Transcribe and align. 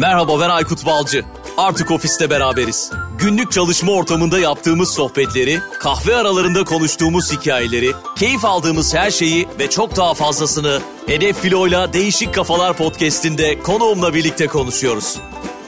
Merhaba 0.00 0.40
ben 0.40 0.48
Aykut 0.48 0.86
Balcı. 0.86 1.24
Artık 1.56 1.90
ofiste 1.90 2.30
beraberiz. 2.30 2.92
Günlük 3.18 3.52
çalışma 3.52 3.92
ortamında 3.92 4.38
yaptığımız 4.38 4.88
sohbetleri, 4.88 5.58
kahve 5.78 6.16
aralarında 6.16 6.64
konuştuğumuz 6.64 7.32
hikayeleri, 7.32 7.92
keyif 8.16 8.44
aldığımız 8.44 8.94
her 8.94 9.10
şeyi 9.10 9.48
ve 9.58 9.70
çok 9.70 9.96
daha 9.96 10.14
fazlasını 10.14 10.80
Hedef 11.06 11.36
Filo'yla 11.36 11.92
Değişik 11.92 12.34
Kafalar 12.34 12.76
podcast'inde 12.76 13.58
konuğumla 13.62 14.14
birlikte 14.14 14.46
konuşuyoruz. 14.46 15.16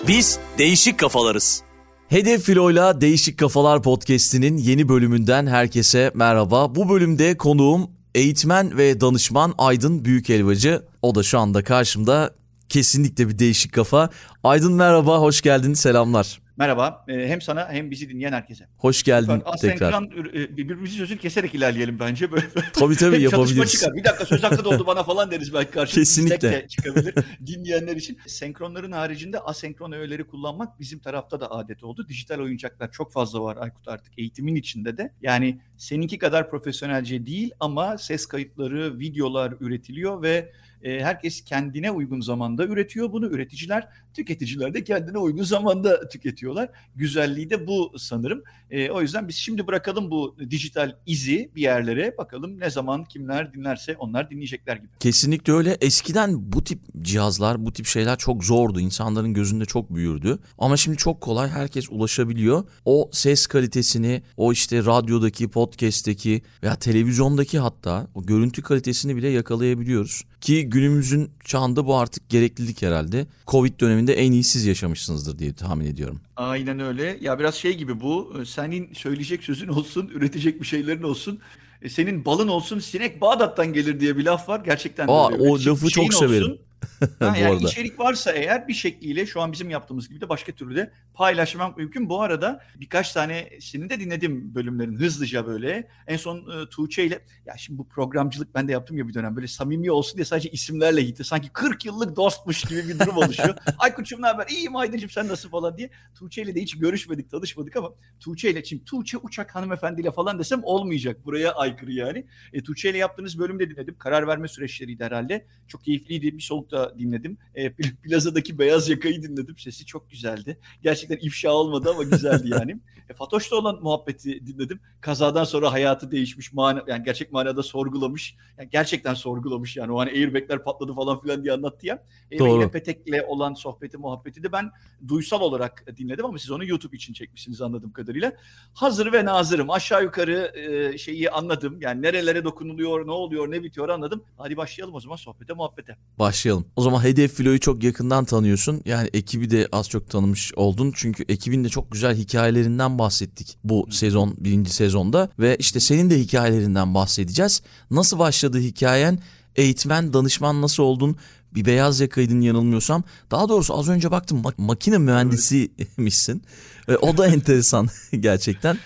Biz 0.09 0.39
değişik 0.59 0.99
kafalarız. 0.99 1.63
Hedef 2.09 2.43
Filo'yla 2.43 3.01
Değişik 3.01 3.39
Kafalar 3.39 3.83
podcast'inin 3.83 4.57
yeni 4.57 4.89
bölümünden 4.89 5.47
herkese 5.47 6.11
merhaba. 6.15 6.75
Bu 6.75 6.89
bölümde 6.89 7.37
konuğum 7.37 7.91
eğitmen 8.15 8.79
ve 8.79 9.01
danışman 9.01 9.55
Aydın 9.59 10.05
Büyükelvacı. 10.05 10.83
O 11.03 11.15
da 11.15 11.23
şu 11.23 11.39
anda 11.39 11.65
karşımda 11.65 12.42
kesinlikle 12.73 13.29
bir 13.29 13.39
değişik 13.39 13.73
kafa. 13.73 14.11
Aydın 14.45 14.75
merhaba, 14.75 15.21
hoş 15.21 15.41
geldin, 15.41 15.75
selamlar. 15.75 16.43
Merhaba. 16.57 17.05
Ee, 17.09 17.29
hem 17.29 17.41
sana 17.41 17.69
hem 17.73 17.91
bizi 17.91 18.11
dinleyen 18.11 18.33
herkese. 18.33 18.69
Hoş 18.77 19.03
geldin 19.03 19.39
Süper. 19.39 19.57
tekrar. 19.59 19.93
Asenkron 19.93 20.29
e, 20.29 20.57
birbirimizi 20.57 20.97
sözünü 20.97 21.19
keserek 21.19 21.55
ilerleyelim 21.55 21.99
bence. 21.99 22.33
Böyle, 22.33 22.47
tabii 22.73 22.97
tabii 22.97 23.23
yapabiliriz. 23.23 23.73
çıkar. 23.73 23.95
Bir 23.95 24.05
dakika 24.05 24.27
söz 24.27 24.43
hakkı 24.43 24.65
doldu 24.65 24.87
bana 24.87 25.03
falan 25.03 25.31
deriz 25.31 25.55
belki 25.55 25.71
karşı. 25.71 25.95
Kesinlikle. 25.95 26.53
De 26.53 26.69
çıkabilir 26.69 27.15
dinleyenler 27.47 27.97
için. 27.97 28.19
Senkronların 28.27 28.93
haricinde 28.93 29.39
asenkron 29.39 29.93
öğeleri 29.93 30.25
kullanmak 30.25 30.81
bizim 30.81 30.99
tarafta 30.99 31.41
da 31.41 31.51
adet 31.51 31.85
oldu. 31.85 32.09
Dijital 32.09 32.41
oyuncaklar 32.41 32.93
çok 32.93 33.13
fazla 33.13 33.43
var 33.43 33.57
Aykut 33.57 33.89
artık 33.89 34.19
eğitimin 34.19 34.55
içinde 34.55 34.97
de. 34.97 35.13
Yani 35.23 35.61
seninki 35.77 36.19
kadar 36.19 36.51
profesyonelce 36.51 37.27
değil 37.27 37.51
ama 37.61 37.99
ses 37.99 38.27
kayıtları, 38.27 38.99
videolar 38.99 39.55
üretiliyor 39.61 40.23
ve 40.23 40.53
herkes 40.83 41.45
kendine 41.45 41.91
uygun 41.91 42.21
zamanda 42.21 42.67
üretiyor 42.67 43.13
bunu. 43.13 43.27
Üreticiler, 43.27 43.89
tüketiciler 44.15 44.75
de 44.75 44.85
kendine 44.85 45.19
uygun 45.19 45.43
zamanda 45.43 46.09
tüketiyorlar. 46.09 46.69
Güzelliği 46.97 47.51
de 47.51 47.67
bu 47.67 47.93
sanırım. 47.99 48.43
E, 48.71 48.91
o 48.91 49.03
yüzden 49.03 49.29
biz 49.29 49.37
şimdi 49.37 49.67
bırakalım 49.67 50.11
bu 50.11 50.37
dijital 50.51 50.97
izi 51.07 51.51
bir 51.57 51.63
yerlere. 51.63 52.15
Bakalım 52.19 52.61
ne 52.61 52.71
zaman 52.71 53.05
kimler 53.05 53.55
dinlerse 53.55 53.97
onlar 53.97 54.31
dinleyecekler 54.31 54.77
gibi. 54.77 54.89
Kesinlikle 55.01 55.53
öyle. 55.53 55.77
Eskiden 55.81 56.53
bu 56.53 56.65
tip 56.65 56.79
cihazlar, 57.03 57.67
bu 57.67 57.73
tip 57.73 57.87
şeyler 57.87 58.19
çok 58.19 58.45
zordu. 58.45 58.81
İnsanların 58.81 59.35
gözünde 59.35 59.65
çok 59.65 59.95
büyürdü. 59.95 60.39
Ama 60.59 60.77
şimdi 60.77 60.97
çok 60.97 61.21
kolay 61.21 61.49
herkes 61.49 61.91
ulaşabiliyor. 61.91 62.65
O 62.85 63.11
ses 63.13 63.47
kalitesini, 63.47 64.23
o 64.37 64.53
işte 64.53 64.85
radyodaki, 64.85 65.49
podcast'teki 65.49 66.43
veya 66.63 66.77
televizyondaki 66.77 67.59
hatta 67.59 68.07
o 68.15 68.23
görüntü 68.23 68.63
kalitesini 68.63 69.17
bile 69.17 69.29
yakalayabiliyoruz. 69.29 70.23
Ki 70.41 70.69
günümüzün 70.69 71.31
çağında 71.45 71.87
bu 71.87 71.97
artık 71.97 72.29
gereklilik 72.29 72.83
herhalde. 72.83 73.27
Covid 73.47 73.81
döneminde 74.07 74.27
en 74.27 74.33
iyi 74.33 74.45
siz 74.45 74.67
yaşamışsınızdır 74.67 75.39
diye 75.39 75.53
tahmin 75.53 75.87
ediyorum. 75.87 76.21
Aynen 76.37 76.81
öyle. 76.81 77.19
Ya 77.21 77.39
biraz 77.39 77.55
şey 77.55 77.77
gibi 77.77 78.01
bu. 78.01 78.35
E, 78.41 78.45
senin 78.45 78.95
söyleyecek 78.95 79.45
sözün 79.45 79.69
olsun, 79.69 80.11
üretecek 80.15 80.61
bir 80.61 80.67
şeylerin 80.67 81.03
olsun. 81.03 81.39
E, 81.83 81.89
senin 81.89 82.25
balın 82.25 82.49
olsun, 82.49 82.79
sinek 82.79 83.21
Bağdat'tan 83.21 83.73
gelir 83.73 84.01
diye 84.01 84.17
bir 84.17 84.25
laf 84.25 84.49
var. 84.49 84.61
Gerçekten 84.65 85.09
Aa, 85.09 85.29
o 85.29 85.55
lafı 85.55 85.89
çok 85.89 86.15
severim. 86.15 86.43
Olsun, 86.43 86.59
ha, 87.19 87.25
yani 87.39 87.47
arada. 87.47 87.69
içerik 87.69 87.99
varsa 87.99 88.33
eğer 88.33 88.69
bir 88.69 88.75
şekliyle 88.75 89.27
şu 89.27 89.41
an 89.41 89.53
bizim 89.53 89.71
yaptığımız 89.71 90.09
gibi 90.09 90.21
de 90.21 90.29
başka 90.29 90.53
türlü 90.53 90.77
de 90.77 90.93
paylaşmak 91.15 91.77
mümkün. 91.77 92.09
Bu 92.09 92.23
arada 92.23 92.63
birkaç 92.77 93.13
tanesini 93.13 93.91
de 93.91 94.01
dinledim 94.01 94.55
bölümlerin 94.55 94.97
hızlıca 94.97 95.47
böyle. 95.47 95.89
En 96.07 96.17
son 96.17 96.39
e, 96.39 96.69
Tuğçe 96.69 97.05
ile 97.05 97.25
ya 97.47 97.57
şimdi 97.57 97.79
bu 97.79 97.89
programcılık 97.89 98.55
ben 98.55 98.69
de 98.69 98.73
yaptım 98.73 98.97
ya 98.99 99.09
bir 99.09 99.15
dönem 99.15 99.37
böyle 99.37 99.47
samimi 99.47 99.91
olsun 99.91 100.17
diye 100.17 100.25
sadece 100.25 100.51
isimlerle 100.51 101.03
gitti. 101.03 101.25
Sanki 101.25 101.49
40 101.49 101.85
yıllık 101.85 102.17
dostmuş 102.17 102.65
gibi 102.65 102.89
bir 102.89 102.99
durum 102.99 103.17
oluşuyor. 103.17 103.57
Aykut'cum 103.79 104.23
ne 104.23 104.27
haber? 104.27 104.47
İyiyim 104.47 104.77
Aydıncım 104.77 105.11
sen 105.11 105.29
nasıl 105.29 105.49
falan 105.49 105.77
diye. 105.79 105.91
Tuğçe 106.15 106.43
ile 106.43 106.55
de 106.55 106.61
hiç 106.61 106.79
görüşmedik, 106.79 107.31
tanışmadık 107.31 107.77
ama 107.77 107.91
Tuğçe 108.21 108.51
ile 108.51 108.65
şimdi 108.65 108.85
Tuğçe 108.85 109.19
Uçak 109.19 109.55
hanımefendiyle 109.55 110.11
falan 110.11 110.39
desem 110.39 110.61
olmayacak. 110.65 111.25
Buraya 111.25 111.53
aykırı 111.53 111.93
yani. 111.93 112.27
E, 112.53 112.63
Tuğçe 112.63 112.91
ile 112.91 112.99
yaptığınız 112.99 113.39
bölümde 113.39 113.71
dinledim. 113.71 113.99
Karar 113.99 114.27
verme 114.27 114.49
süreçleriydi 114.49 115.05
herhalde. 115.05 115.47
Çok 115.69 115.85
keyifliydi. 115.85 116.37
Bir 116.37 116.43
soluk 116.43 116.72
da 116.73 116.99
dinledim. 116.99 117.39
E, 117.55 117.73
plazadaki 117.73 118.59
beyaz 118.59 118.89
yakayı 118.89 119.23
dinledim. 119.23 119.57
Sesi 119.59 119.87
çok 119.87 120.11
güzeldi. 120.11 120.59
Gerçekten 120.83 121.19
ifşa 121.27 121.53
olmadı 121.53 121.91
ama 121.91 122.03
güzeldi 122.03 122.49
yani. 122.49 122.81
e, 123.11 123.15
Fatoş'ta 123.15 123.57
olan 123.57 123.79
muhabbeti 123.83 124.47
dinledim. 124.47 124.81
Kazadan 125.01 125.45
sonra 125.45 125.73
hayatı 125.73 126.11
değişmiş. 126.11 126.53
Mana, 126.53 126.85
yani 126.87 127.05
gerçek 127.05 127.33
manada 127.33 127.63
sorgulamış. 127.63 128.37
Yani 128.59 128.69
gerçekten 128.73 129.15
sorgulamış 129.15 129.77
yani. 129.77 129.93
O 129.93 129.99
hani 129.99 130.11
airbagler 130.11 130.63
patladı 130.63 130.93
falan 130.93 131.21
filan 131.21 131.45
diye 131.45 131.53
anlattı 131.53 131.87
ya. 131.87 132.05
E, 132.31 132.39
Doğru. 132.39 132.53
Yine 132.53 132.71
Petek'le 132.71 133.25
olan 133.27 133.55
sohbeti 133.55 133.99
muhabbeti 133.99 134.43
de 134.43 134.53
ben 134.53 134.71
duysal 135.09 135.41
olarak 135.41 135.85
dinledim 135.97 136.25
ama 136.25 136.39
siz 136.39 136.51
onu 136.51 136.65
YouTube 136.65 136.97
için 136.97 137.13
çekmişsiniz 137.13 137.63
anladığım 137.63 137.93
kadarıyla. 137.93 138.33
Hazır 138.75 139.13
ve 139.13 139.25
nazırım. 139.25 139.71
Aşağı 139.71 140.03
yukarı 140.03 140.53
e, 140.55 140.99
şeyi 140.99 141.31
anladım. 141.31 141.79
Yani 141.81 142.03
nerelere 142.03 142.45
dokunuluyor, 142.45 143.07
ne 143.07 143.11
oluyor, 143.11 143.51
ne 143.51 143.63
bitiyor 143.63 143.89
anladım. 143.89 144.25
Hadi 144.39 144.57
başlayalım 144.57 144.95
o 144.95 145.01
zaman 145.01 145.17
sohbete, 145.17 145.53
muhabbete. 145.53 145.97
Başlayalım. 146.19 146.62
O 146.77 146.83
zaman 146.83 147.05
Hedef 147.05 147.35
Filo'yu 147.35 147.61
çok 147.61 147.83
yakından 147.85 148.25
tanıyorsun. 148.25 148.83
Yani 148.85 149.11
ekibi 149.13 149.51
de 149.51 149.69
az 149.73 149.89
çok 149.89 150.11
tanımış 150.11 150.53
oldun. 150.57 150.93
Çünkü 150.97 151.25
ekibin 151.29 151.65
de 151.65 151.69
çok 151.69 151.93
güzel 151.93 152.17
hikayelerinden 152.17 152.99
bahsettik 152.99 153.59
bu 153.65 153.89
sezon, 153.91 154.35
birinci 154.39 154.73
sezonda. 154.73 155.29
Ve 155.39 155.57
işte 155.59 155.81
senin 155.81 156.11
de 156.11 156.21
hikayelerinden 156.21 156.95
bahsedeceğiz. 156.95 157.63
Nasıl 157.91 158.19
başladı 158.19 158.59
hikayen? 158.61 159.19
Eğitmen, 159.57 160.13
danışman 160.13 160.63
nasıl 160.63 160.83
oldun? 160.83 161.17
Bir 161.55 161.65
beyaz 161.65 162.01
yakaydın 162.01 162.41
yanılmıyorsam. 162.41 163.05
Daha 163.31 163.49
doğrusu 163.49 163.79
az 163.79 163.89
önce 163.89 164.11
baktım 164.11 164.43
mak- 164.43 164.55
makine 164.63 164.99
mühendisiymişsin. 164.99 166.43
Ve 166.89 166.99
o 166.99 167.17
da 167.17 167.27
enteresan 167.35 167.89
gerçekten. 168.21 168.79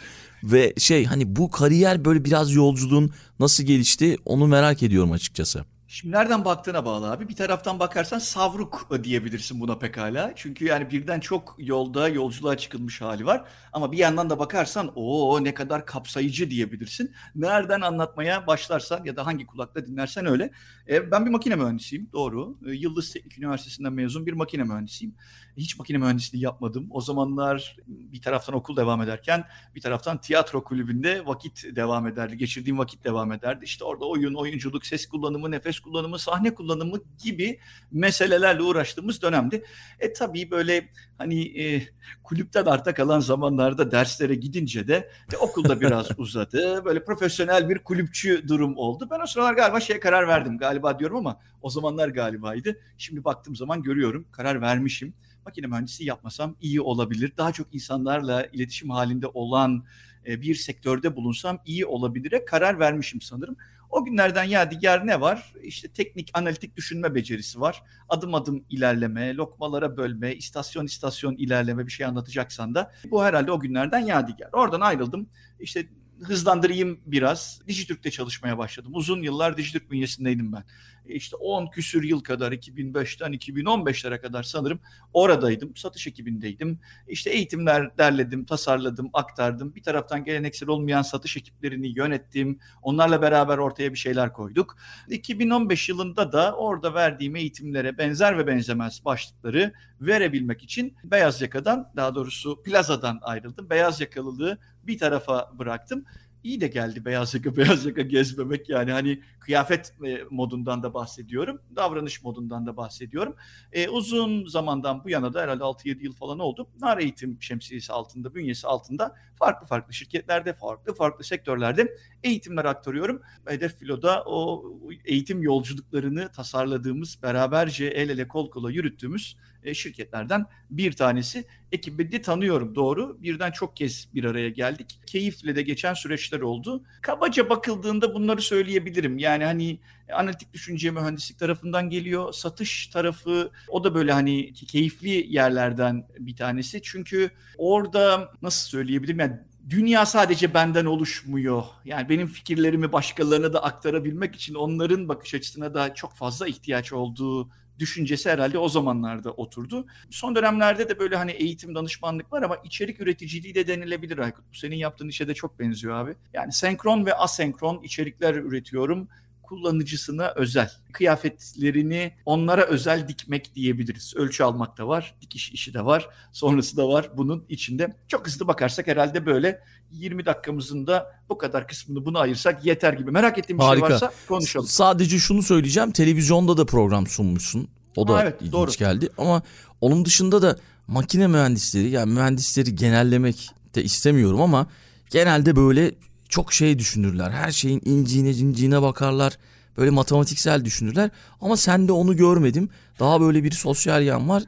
Ve 0.45 0.75
şey 0.79 1.05
hani 1.05 1.37
bu 1.37 1.51
kariyer 1.51 2.05
böyle 2.05 2.25
biraz 2.25 2.53
yolculuğun 2.53 3.11
nasıl 3.41 3.65
gelişti 3.65 4.17
onu 4.25 4.47
merak 4.47 4.83
ediyorum 4.83 5.13
açıkçası. 5.13 5.65
Şimdi 5.89 6.15
nereden 6.17 6.45
baktığına 6.45 6.85
bağlı 6.85 7.11
abi. 7.11 7.29
Bir 7.29 7.37
taraftan 7.37 7.79
bakarsan 7.79 8.19
savruk 8.19 8.89
diyebilirsin 9.05 9.61
buna 9.61 9.79
pekala. 9.79 10.33
Çünkü 10.37 10.65
yani 10.65 10.91
birden 10.91 11.21
çok 11.21 11.55
yolda 11.59 12.09
yolculuğa 12.09 12.57
çıkılmış 12.57 13.01
hali 13.01 13.27
var. 13.27 13.49
Ama 13.73 13.93
bir 13.93 13.99
yandan 13.99 14.31
da 14.31 14.39
bakarsan 14.39 14.93
o 14.95 15.45
ne 15.45 15.55
kadar 15.55 15.87
kapsayıcı 15.87 16.51
diyebilirsin. 16.51 17.15
Nereden 17.35 17.81
anlatmaya 17.81 18.47
başlarsan 18.47 19.05
ya 19.05 19.17
da 19.17 19.27
hangi 19.27 19.47
kulakla 19.47 19.87
dinlersen 19.87 20.27
öyle. 20.27 20.51
E, 20.89 21.11
ben 21.11 21.27
bir 21.27 21.31
makine 21.31 21.57
mühendisiyim 21.57 22.09
doğru. 22.13 22.59
E, 22.67 22.71
Yıldız 22.73 23.13
Teknik 23.13 23.39
Üniversitesi'nden 23.39 23.93
mezun 23.93 24.27
bir 24.27 24.33
makine 24.33 24.65
mühendisiyim. 24.65 25.15
Hiç 25.57 25.79
makine 25.79 25.99
mühendisliği 25.99 26.45
yapmadım. 26.45 26.87
O 26.91 27.01
zamanlar 27.01 27.77
bir 27.87 28.23
taraftan 28.23 28.55
okul 28.55 28.77
devam 28.77 29.03
ederken 29.03 29.45
bir 29.75 29.81
taraftan 29.81 30.21
tiyatro 30.21 30.65
kulübünde 30.65 31.27
vakit 31.27 31.77
devam 31.77 32.07
ederdi. 32.07 32.37
Geçirdiğim 32.37 32.79
vakit 32.79 33.05
devam 33.05 33.33
ederdi. 33.33 33.65
İşte 33.65 33.85
orada 33.85 34.05
oyun, 34.05 34.35
oyunculuk, 34.35 34.87
ses 34.87 35.07
kullanımı, 35.07 35.51
nefes 35.51 35.81
kullanımı, 35.81 36.19
sahne 36.19 36.55
kullanımı 36.55 36.99
gibi 37.25 37.59
meselelerle 37.93 38.63
uğraştığımız 38.63 39.23
dönemdi. 39.23 39.65
E 40.01 40.13
tabii 40.13 40.51
böyle 40.51 40.89
hani 41.19 41.63
e, 41.63 41.83
kulüpten 42.23 42.65
arta 42.65 42.95
kalan 42.95 43.21
zamanlarda 43.21 43.91
derslere 43.91 44.35
gidince 44.35 44.89
de 44.89 45.11
e, 45.33 45.37
okulda 45.37 45.81
biraz 45.81 46.09
uzadı. 46.19 46.85
Böyle 46.85 47.05
profesyonel 47.05 47.69
bir 47.69 47.79
kulüpçü 47.79 48.49
durum 48.49 48.77
oldu. 48.77 49.09
Ben 49.11 49.21
o 49.21 49.27
sıralar 49.27 49.55
galiba 49.55 49.81
şeye 49.81 50.01
karar 50.01 50.29
verdim. 50.29 50.59
Galiba 50.59 50.99
diyorum 50.99 51.17
ama 51.17 51.41
o 51.63 51.71
zamanlar 51.71 52.09
galibaydı. 52.09 52.81
Şimdi 52.99 53.25
baktığım 53.25 53.57
zaman 53.57 53.83
görüyorum 53.83 54.27
karar 54.33 54.61
vermişim 54.61 55.15
makine 55.47 55.67
mühendisi 55.67 56.05
yapmasam 56.05 56.57
iyi 56.61 56.81
olabilir. 56.81 57.33
Daha 57.37 57.53
çok 57.53 57.75
insanlarla 57.75 58.47
iletişim 58.53 58.91
halinde 58.91 59.27
olan 59.27 59.85
e, 60.27 60.43
bir 60.43 60.55
sektörde 60.55 61.17
bulunsam 61.17 61.59
iyi 61.67 61.87
olabilire 61.87 62.45
karar 62.45 62.79
vermişim 62.79 63.21
sanırım. 63.21 63.57
O 63.91 64.05
günlerden 64.05 64.45
ya 64.45 64.71
diğer 64.71 65.07
ne 65.07 65.21
var? 65.21 65.55
İşte 65.63 65.89
teknik 65.89 66.31
analitik 66.35 66.77
düşünme 66.77 67.15
becerisi 67.15 67.61
var. 67.61 67.83
Adım 68.09 68.35
adım 68.35 68.65
ilerleme, 68.71 69.35
lokmalara 69.35 69.97
bölme, 69.97 70.35
istasyon 70.35 70.85
istasyon 70.85 71.37
ilerleme 71.37 71.87
bir 71.87 71.93
şey 71.93 72.07
anlatacaksan 72.07 72.75
da 72.75 72.93
bu 73.11 73.25
herhalde 73.25 73.53
o 73.53 73.61
günlerden 73.61 73.99
yadigar. 73.99 74.49
Oradan 74.53 74.81
ayrıldım. 74.81 75.29
İşte 75.61 75.89
hızlandırayım 76.23 77.01
biraz. 77.07 77.61
Dijitürk'te 77.69 78.11
çalışmaya 78.11 78.59
başladım. 78.59 78.93
Uzun 78.95 79.23
yıllar 79.23 79.57
Dijitürk 79.57 79.91
bünyesindeydim 79.91 80.53
ben. 80.53 80.65
İşte 81.09 81.37
10 81.37 81.67
küsür 81.67 82.03
yıl 82.03 82.21
kadar 82.21 82.53
2005'ten 82.53 83.33
2015'lere 83.33 84.21
kadar 84.21 84.43
sanırım 84.43 84.81
oradaydım. 85.13 85.77
Satış 85.77 86.07
ekibindeydim. 86.07 86.81
İşte 87.09 87.31
eğitimler 87.31 87.99
derledim, 87.99 88.45
tasarladım, 88.45 89.11
aktardım. 89.13 89.75
Bir 89.75 89.83
taraftan 89.83 90.25
geleneksel 90.25 90.69
olmayan 90.69 91.03
satış 91.03 91.37
ekiplerini 91.37 91.99
yönettim. 91.99 92.59
Onlarla 92.83 93.23
beraber 93.23 93.59
ortaya 93.59 93.93
bir 93.93 93.99
şeyler 93.99 94.33
koyduk. 94.33 94.77
2015 95.09 95.89
yılında 95.89 96.33
da 96.33 96.57
orada 96.57 96.95
verdiğim 96.95 97.37
eğitimlere 97.37 97.99
benzer 97.99 98.39
ve 98.39 98.47
benzemez 98.47 99.05
başlıkları 99.05 99.73
verebilmek 100.01 100.63
için 100.63 100.97
beyaz 101.05 101.43
yakadan 101.43 101.93
daha 101.97 102.15
doğrusu 102.15 102.63
plazadan 102.63 103.19
ayrıldım. 103.23 103.71
Beyaz 103.71 104.01
yakalılığı 104.01 104.59
bir 104.83 104.99
tarafa 104.99 105.59
bıraktım 105.59 106.05
iyi 106.47 106.61
de 106.61 106.69
geldi 106.69 107.05
beyaz 107.05 107.35
yaka 107.35 107.57
beyaz 107.57 107.87
yaka 107.87 108.03
gezmemek 108.03 108.69
yani 108.69 108.93
hani 108.93 109.21
kıyafet 109.47 109.95
e, 110.07 110.19
modundan 110.31 110.83
da 110.83 110.95
bahsediyorum 110.95 111.61
davranış 111.77 112.23
modundan 112.23 112.67
da 112.67 112.77
bahsediyorum 112.77 113.37
e, 113.73 113.89
uzun 113.89 114.47
zamandan 114.47 115.05
bu 115.05 115.11
yana 115.11 115.35
da 115.35 115.43
herhalde 115.43 115.63
6-7 115.63 116.03
yıl 116.03 116.13
falan 116.13 116.39
oldu 116.39 116.69
nar 116.81 116.99
eğitim 116.99 117.43
şemsiyesi 117.43 117.93
altında 117.93 118.35
bünyesi 118.35 118.67
altında 118.67 119.15
farklı 119.35 119.67
farklı 119.67 119.93
şirketlerde 119.93 120.53
farklı 120.53 120.95
farklı 120.95 121.25
sektörlerde 121.25 121.97
eğitimler 122.23 122.65
aktarıyorum 122.65 123.23
Hedef 123.47 123.79
Filo'da 123.79 124.25
o 124.27 124.65
eğitim 125.05 125.43
yolculuklarını 125.43 126.33
tasarladığımız 126.33 127.23
beraberce 127.23 127.87
el 127.87 128.09
ele 128.09 128.29
kol 128.29 128.51
kola 128.51 128.71
yürüttüğümüz 128.71 129.37
e, 129.67 129.75
şirketlerden 129.75 130.47
bir 130.71 130.93
tanesi. 130.93 131.45
Ekibi 131.73 132.13
de 132.13 132.23
tanıyorum 132.23 132.75
doğru. 132.75 133.23
Birden 133.23 133.51
çok 133.51 133.77
kez 133.77 134.09
bir 134.15 134.25
araya 134.25 134.49
geldik. 134.49 135.01
Keyifle 135.07 135.57
de 135.57 135.63
geçen 135.63 135.95
süreçler 135.95 136.41
oldu. 136.41 136.85
Kabaca 137.01 137.51
bakıldığında 137.51 138.15
bunları 138.15 138.43
söyleyebilirim. 138.43 139.19
Yani 139.19 139.36
hani 139.45 139.79
analitik 140.13 140.53
düşünce 140.53 140.91
mühendislik 140.91 141.39
tarafından 141.39 141.91
geliyor. 141.91 142.33
Satış 142.33 142.87
tarafı 142.87 143.51
o 143.69 143.85
da 143.85 143.95
böyle 143.95 144.13
hani 144.13 144.53
keyifli 144.53 145.27
yerlerden 145.35 146.07
bir 146.19 146.37
tanesi. 146.37 146.81
Çünkü 146.83 147.31
orada 147.59 148.33
nasıl 148.43 148.69
söyleyebilirim 148.69 149.21
yani 149.21 149.37
dünya 149.71 150.07
sadece 150.07 150.55
benden 150.55 150.85
oluşmuyor. 150.85 151.65
Yani 151.85 152.09
benim 152.09 152.27
fikirlerimi 152.27 152.93
başkalarına 152.93 153.53
da 153.53 153.63
aktarabilmek 153.63 154.35
için 154.35 154.55
onların 154.55 155.09
bakış 155.09 155.35
açısına 155.35 155.75
da 155.75 155.95
çok 155.95 156.15
fazla 156.15 156.49
ihtiyaç 156.49 156.93
olduğu 156.93 157.51
düşüncesi 157.79 158.31
herhalde 158.31 158.59
o 158.59 158.69
zamanlarda 158.69 159.33
oturdu. 159.33 159.87
Son 160.11 160.37
dönemlerde 160.37 160.89
de 160.89 160.99
böyle 160.99 161.17
hani 161.17 161.31
eğitim 161.31 161.75
danışmanlık 161.75 162.33
var 162.33 162.43
ama 162.43 162.57
içerik 162.65 163.01
üreticiliği 163.01 163.55
de 163.55 163.67
denilebilir 163.67 164.19
Aykut. 164.19 164.45
Bu 164.53 164.57
senin 164.57 164.77
yaptığın 164.77 165.09
işe 165.09 165.29
de 165.29 165.35
çok 165.35 165.59
benziyor 165.59 165.95
abi. 165.95 166.15
Yani 166.33 166.53
senkron 166.53 167.07
ve 167.07 167.15
asenkron 167.15 167.83
içerikler 167.83 168.35
üretiyorum 168.35 169.09
kullanıcısına 169.47 170.33
özel. 170.37 170.71
Kıyafetlerini 170.93 172.13
onlara 172.25 172.65
özel 172.65 173.09
dikmek 173.09 173.55
diyebiliriz. 173.55 174.13
Ölçü 174.17 174.45
almak 174.45 174.79
da 174.79 174.89
var, 174.89 175.15
dikiş 175.21 175.51
işi 175.53 175.75
de 175.75 175.85
var, 175.85 176.09
sonrası 176.33 176.77
da 176.77 176.89
var 176.89 177.11
bunun 177.17 177.45
içinde. 177.49 177.97
Çok 178.09 178.27
hızlı 178.27 178.47
bakarsak 178.49 178.87
herhalde 178.87 179.27
böyle 179.27 179.61
20 179.93 180.27
dakikamızın 180.27 180.87
da 180.87 181.13
bu 181.29 181.39
kadar 181.39 181.69
kısmını 181.69 182.05
buna 182.05 182.19
ayırsak 182.19 182.65
yeter 182.67 182.93
gibi. 182.93 183.11
Merak 183.11 183.39
ettiğim 183.39 183.59
bir 183.59 183.63
şey 183.63 183.69
Harika. 183.69 183.87
şey 183.87 183.95
varsa 183.95 184.13
konuşalım. 184.29 184.67
Sadece 184.67 185.19
şunu 185.19 185.43
söyleyeceğim. 185.43 185.93
Televizyonda 185.93 186.57
da 186.57 186.67
program 186.67 187.07
sunmuşsun. 187.07 187.69
O 187.97 188.09
da 188.09 188.15
Ha, 188.15 188.23
evet, 188.23 188.35
ilginç 188.41 188.53
doğru. 188.53 188.71
geldi. 188.79 189.09
Ama 189.19 189.43
onun 189.81 190.05
dışında 190.05 190.43
da 190.43 190.57
makine 190.87 191.27
mühendisleri 191.27 191.89
yani 191.91 192.13
mühendisleri 192.13 192.75
genellemek 192.75 193.51
de 193.75 193.83
istemiyorum 193.85 194.41
ama 194.41 194.67
genelde 195.11 195.57
böyle 195.57 195.95
çok 196.29 196.53
şey 196.53 196.79
düşünürler. 196.79 197.31
Her 197.31 197.53
şeyin 197.53 197.83
inciğine 197.85 198.35
cinciğine 198.35 198.83
bakarlar. 198.83 199.39
Böyle 199.77 199.91
matematiksel 199.91 200.65
düşünürler. 200.65 201.11
Ama 201.41 201.57
sende 201.57 201.93
onu 201.93 202.17
görmedim. 202.17 202.69
Daha 203.01 203.21
böyle 203.21 203.45
bir 203.45 203.51
sosyal 203.51 204.03
yan 204.03 204.29
var. 204.29 204.43